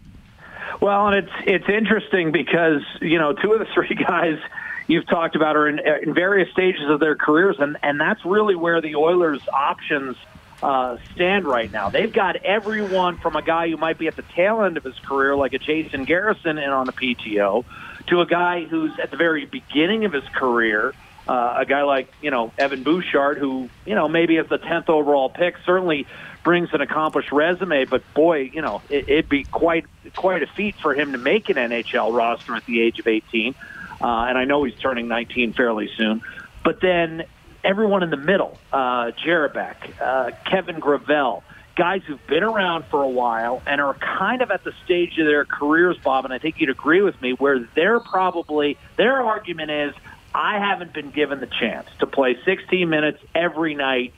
Well, 0.81 1.07
and 1.07 1.15
it's 1.15 1.33
it's 1.45 1.69
interesting 1.69 2.31
because 2.31 2.81
you 3.01 3.19
know 3.19 3.33
two 3.33 3.53
of 3.53 3.59
the 3.59 3.65
three 3.73 3.95
guys 3.95 4.39
you've 4.87 5.07
talked 5.07 5.35
about 5.35 5.55
are 5.55 5.67
in, 5.67 5.79
in 6.03 6.13
various 6.13 6.51
stages 6.51 6.89
of 6.89 6.99
their 6.99 7.15
careers, 7.15 7.57
and 7.59 7.77
and 7.83 7.99
that's 7.99 8.23
really 8.25 8.55
where 8.55 8.81
the 8.81 8.95
Oilers' 8.95 9.47
options 9.53 10.17
uh, 10.61 10.97
stand 11.13 11.45
right 11.45 11.71
now. 11.71 11.89
They've 11.89 12.11
got 12.11 12.37
everyone 12.37 13.17
from 13.17 13.35
a 13.35 13.41
guy 13.41 13.69
who 13.69 13.77
might 13.77 13.97
be 13.97 14.07
at 14.07 14.15
the 14.15 14.25
tail 14.35 14.61
end 14.61 14.77
of 14.77 14.83
his 14.83 14.97
career, 14.99 15.35
like 15.35 15.53
a 15.53 15.59
Jason 15.59 16.05
Garrison, 16.05 16.57
in 16.57 16.69
on 16.69 16.85
the 16.85 16.93
PTO, 16.93 17.65
to 18.07 18.21
a 18.21 18.25
guy 18.25 18.65
who's 18.65 18.97
at 18.99 19.11
the 19.11 19.17
very 19.17 19.45
beginning 19.45 20.05
of 20.05 20.13
his 20.13 20.27
career. 20.35 20.93
Uh, 21.27 21.57
a 21.59 21.65
guy 21.65 21.83
like 21.83 22.11
you 22.21 22.31
know 22.31 22.51
Evan 22.57 22.83
Bouchard, 22.83 23.37
who 23.37 23.69
you 23.85 23.95
know 23.95 24.07
maybe 24.07 24.37
as 24.37 24.47
the 24.47 24.57
tenth 24.57 24.89
overall 24.89 25.29
pick, 25.29 25.55
certainly 25.65 26.07
brings 26.43 26.73
an 26.73 26.81
accomplished 26.81 27.31
resume, 27.31 27.85
but 27.85 28.01
boy, 28.13 28.49
you 28.53 28.61
know, 28.61 28.81
it, 28.89 29.07
it'd 29.07 29.29
be 29.29 29.43
quite 29.43 29.85
quite 30.15 30.43
a 30.43 30.47
feat 30.47 30.75
for 30.75 30.93
him 30.93 31.11
to 31.11 31.17
make 31.17 31.49
an 31.49 31.55
NHL 31.55 32.13
roster 32.15 32.55
at 32.55 32.65
the 32.65 32.81
age 32.81 32.99
of 32.99 33.07
18. 33.07 33.55
Uh, 34.01 34.05
and 34.27 34.37
I 34.37 34.45
know 34.45 34.63
he's 34.63 34.75
turning 34.75 35.07
19 35.07 35.53
fairly 35.53 35.89
soon. 35.95 36.21
But 36.63 36.81
then 36.81 37.23
everyone 37.63 38.03
in 38.03 38.09
the 38.09 38.17
middle, 38.17 38.57
uh, 38.71 39.11
Jerabek, 39.25 39.75
uh, 40.01 40.31
Kevin 40.49 40.79
Gravel, 40.79 41.43
guys 41.75 42.01
who've 42.05 42.25
been 42.27 42.43
around 42.43 42.85
for 42.85 43.03
a 43.03 43.09
while 43.09 43.61
and 43.65 43.79
are 43.79 43.93
kind 43.93 44.41
of 44.41 44.51
at 44.51 44.63
the 44.63 44.73
stage 44.83 45.17
of 45.17 45.25
their 45.25 45.45
careers, 45.45 45.97
Bob, 46.03 46.25
and 46.25 46.33
I 46.33 46.37
think 46.37 46.59
you'd 46.59 46.69
agree 46.69 47.01
with 47.01 47.19
me, 47.21 47.33
where 47.33 47.67
they're 47.75 47.99
probably, 47.99 48.77
their 48.97 49.21
argument 49.21 49.71
is, 49.71 49.93
I 50.33 50.59
haven't 50.59 50.93
been 50.93 51.11
given 51.11 51.39
the 51.39 51.47
chance 51.47 51.87
to 51.99 52.07
play 52.07 52.37
16 52.45 52.89
minutes 52.89 53.19
every 53.35 53.75
night 53.75 54.13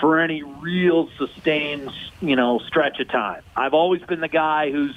for 0.00 0.20
any 0.20 0.42
real 0.42 1.08
sustained, 1.16 1.90
you 2.20 2.36
know, 2.36 2.58
stretch 2.58 3.00
of 3.00 3.08
time. 3.08 3.42
I've 3.56 3.74
always 3.74 4.02
been 4.02 4.20
the 4.20 4.28
guy 4.28 4.70
who's, 4.70 4.94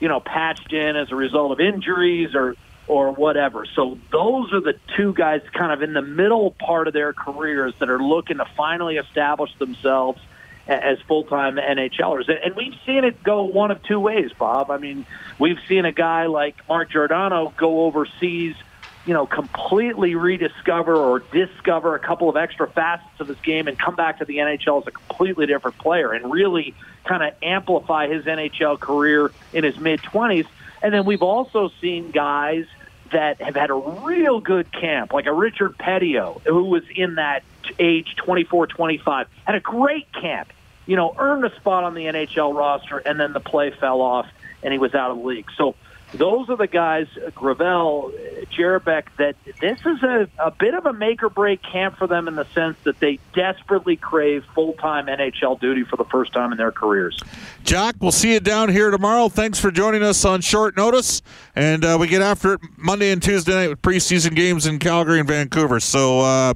you 0.00 0.08
know, 0.08 0.20
patched 0.20 0.72
in 0.72 0.96
as 0.96 1.12
a 1.12 1.16
result 1.16 1.52
of 1.52 1.60
injuries 1.60 2.34
or 2.34 2.56
or 2.88 3.12
whatever. 3.12 3.66
So 3.74 3.98
those 4.10 4.52
are 4.52 4.60
the 4.60 4.74
two 4.96 5.12
guys 5.12 5.42
kind 5.52 5.72
of 5.72 5.82
in 5.82 5.92
the 5.92 6.02
middle 6.02 6.52
part 6.52 6.88
of 6.88 6.94
their 6.94 7.12
careers 7.12 7.74
that 7.80 7.90
are 7.90 8.02
looking 8.02 8.38
to 8.38 8.46
finally 8.56 8.96
establish 8.96 9.50
themselves 9.58 10.20
as 10.66 10.98
full-time 11.06 11.56
NHLers. 11.56 12.28
And 12.44 12.54
we've 12.54 12.74
seen 12.84 13.04
it 13.04 13.22
go 13.22 13.44
one 13.44 13.70
of 13.70 13.82
two 13.84 14.00
ways, 14.00 14.30
Bob. 14.38 14.70
I 14.70 14.78
mean, 14.78 15.06
we've 15.38 15.58
seen 15.66 15.84
a 15.84 15.92
guy 15.92 16.26
like 16.26 16.56
Mark 16.68 16.90
Giordano 16.90 17.52
go 17.56 17.84
overseas– 17.84 18.54
you 19.08 19.14
know, 19.14 19.24
completely 19.24 20.16
rediscover 20.16 20.94
or 20.94 21.20
discover 21.20 21.94
a 21.94 21.98
couple 21.98 22.28
of 22.28 22.36
extra 22.36 22.68
facets 22.68 23.18
of 23.20 23.28
his 23.28 23.38
game 23.40 23.66
and 23.66 23.78
come 23.78 23.96
back 23.96 24.18
to 24.18 24.26
the 24.26 24.36
NHL 24.36 24.82
as 24.82 24.86
a 24.86 24.90
completely 24.90 25.46
different 25.46 25.78
player 25.78 26.12
and 26.12 26.30
really 26.30 26.74
kind 27.06 27.22
of 27.22 27.32
amplify 27.42 28.06
his 28.06 28.26
NHL 28.26 28.78
career 28.78 29.32
in 29.54 29.64
his 29.64 29.78
mid 29.78 30.02
20s. 30.02 30.46
And 30.82 30.92
then 30.92 31.06
we've 31.06 31.22
also 31.22 31.70
seen 31.80 32.10
guys 32.10 32.66
that 33.12 33.40
have 33.40 33.54
had 33.54 33.70
a 33.70 33.74
real 33.74 34.40
good 34.40 34.70
camp, 34.72 35.12
like 35.12 35.26
a 35.26 35.32
Richard 35.32 35.76
Pedio, 35.78 36.40
who 36.42 36.64
was 36.64 36.82
in 36.94 37.16
that 37.16 37.42
age 37.78 38.14
24, 38.16 38.66
25, 38.66 39.28
had 39.44 39.54
a 39.54 39.60
great 39.60 40.10
camp, 40.12 40.52
you 40.86 40.96
know, 40.96 41.14
earned 41.18 41.44
a 41.44 41.54
spot 41.56 41.84
on 41.84 41.94
the 41.94 42.02
NHL 42.02 42.54
roster, 42.54 42.98
and 42.98 43.18
then 43.18 43.32
the 43.32 43.40
play 43.40 43.70
fell 43.70 44.00
off 44.00 44.26
and 44.62 44.72
he 44.72 44.78
was 44.78 44.94
out 44.94 45.10
of 45.10 45.18
the 45.18 45.24
league. 45.24 45.46
So 45.56 45.74
those 46.14 46.48
are 46.48 46.56
the 46.56 46.66
guys, 46.66 47.06
Gravel, 47.34 48.12
Jerabek, 48.50 49.04
that 49.18 49.36
this 49.60 49.78
is 49.80 50.02
a, 50.02 50.28
a 50.38 50.50
bit 50.50 50.74
of 50.74 50.86
a 50.86 50.92
make 50.92 51.22
or 51.22 51.28
break 51.28 51.62
camp 51.62 51.98
for 51.98 52.06
them 52.06 52.28
in 52.28 52.34
the 52.34 52.46
sense 52.54 52.78
that 52.84 52.98
they 52.98 53.18
desperately 53.34 53.96
crave 53.96 54.44
full 54.54 54.72
time 54.74 55.06
NHL 55.06 55.60
duty 55.60 55.84
for 55.84 55.96
the 55.96 56.04
first 56.04 56.32
time 56.32 56.50
in 56.50 56.58
their 56.58 56.72
careers. 56.72 57.20
Jack, 57.62 57.96
we'll 58.00 58.12
see 58.12 58.32
you 58.32 58.40
down 58.40 58.70
here 58.70 58.90
tomorrow. 58.90 59.28
Thanks 59.28 59.60
for 59.60 59.70
joining 59.70 60.02
us 60.02 60.24
on 60.24 60.40
short 60.40 60.76
notice. 60.76 61.20
And 61.54 61.84
uh, 61.84 61.98
we 62.00 62.08
get 62.08 62.22
after 62.22 62.54
it 62.54 62.60
Monday 62.76 63.10
and 63.10 63.22
Tuesday 63.22 63.54
night 63.54 63.68
with 63.68 63.82
preseason 63.82 64.34
games 64.34 64.66
in 64.66 64.78
Calgary 64.78 65.18
and 65.18 65.28
Vancouver. 65.28 65.78
So 65.78 66.20
uh, 66.20 66.54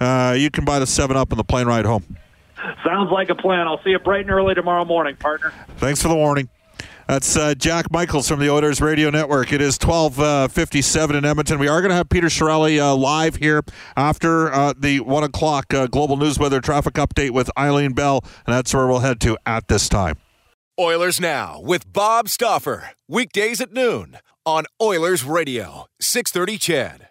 uh, 0.00 0.34
you 0.38 0.50
can 0.50 0.64
buy 0.64 0.78
the 0.78 0.86
7 0.86 1.16
Up 1.16 1.32
on 1.32 1.36
the 1.36 1.44
plane 1.44 1.66
ride 1.66 1.84
home. 1.84 2.16
Sounds 2.84 3.10
like 3.10 3.28
a 3.28 3.34
plan. 3.34 3.66
I'll 3.66 3.82
see 3.82 3.90
you 3.90 3.98
bright 3.98 4.22
and 4.22 4.30
early 4.30 4.54
tomorrow 4.54 4.84
morning, 4.84 5.16
partner. 5.16 5.52
Thanks 5.76 6.00
for 6.00 6.08
the 6.08 6.14
warning. 6.14 6.48
That's 7.08 7.36
uh, 7.36 7.54
Jack 7.54 7.90
Michaels 7.90 8.28
from 8.28 8.40
the 8.40 8.50
Oilers 8.50 8.80
Radio 8.80 9.10
Network. 9.10 9.52
It 9.52 9.60
is 9.60 9.78
1257 9.78 11.14
uh, 11.14 11.18
in 11.18 11.24
Edmonton. 11.24 11.58
We 11.58 11.68
are 11.68 11.80
going 11.80 11.90
to 11.90 11.96
have 11.96 12.08
Peter 12.08 12.28
Chiarelli 12.28 12.80
uh, 12.80 12.94
live 12.94 13.36
here 13.36 13.62
after 13.96 14.52
uh, 14.52 14.72
the 14.78 15.00
1 15.00 15.24
o'clock 15.24 15.74
uh, 15.74 15.86
Global 15.86 16.16
News 16.16 16.38
Weather 16.38 16.60
Traffic 16.60 16.94
Update 16.94 17.30
with 17.30 17.50
Eileen 17.58 17.92
Bell, 17.92 18.24
and 18.46 18.54
that's 18.54 18.72
where 18.72 18.86
we'll 18.86 19.00
head 19.00 19.20
to 19.20 19.36
at 19.44 19.68
this 19.68 19.88
time. 19.88 20.16
Oilers 20.78 21.20
Now 21.20 21.60
with 21.60 21.92
Bob 21.92 22.28
Stauffer. 22.28 22.90
Weekdays 23.06 23.60
at 23.60 23.72
noon 23.72 24.18
on 24.46 24.64
Oilers 24.80 25.22
Radio, 25.22 25.86
630 26.00 26.58
CHED. 26.58 27.08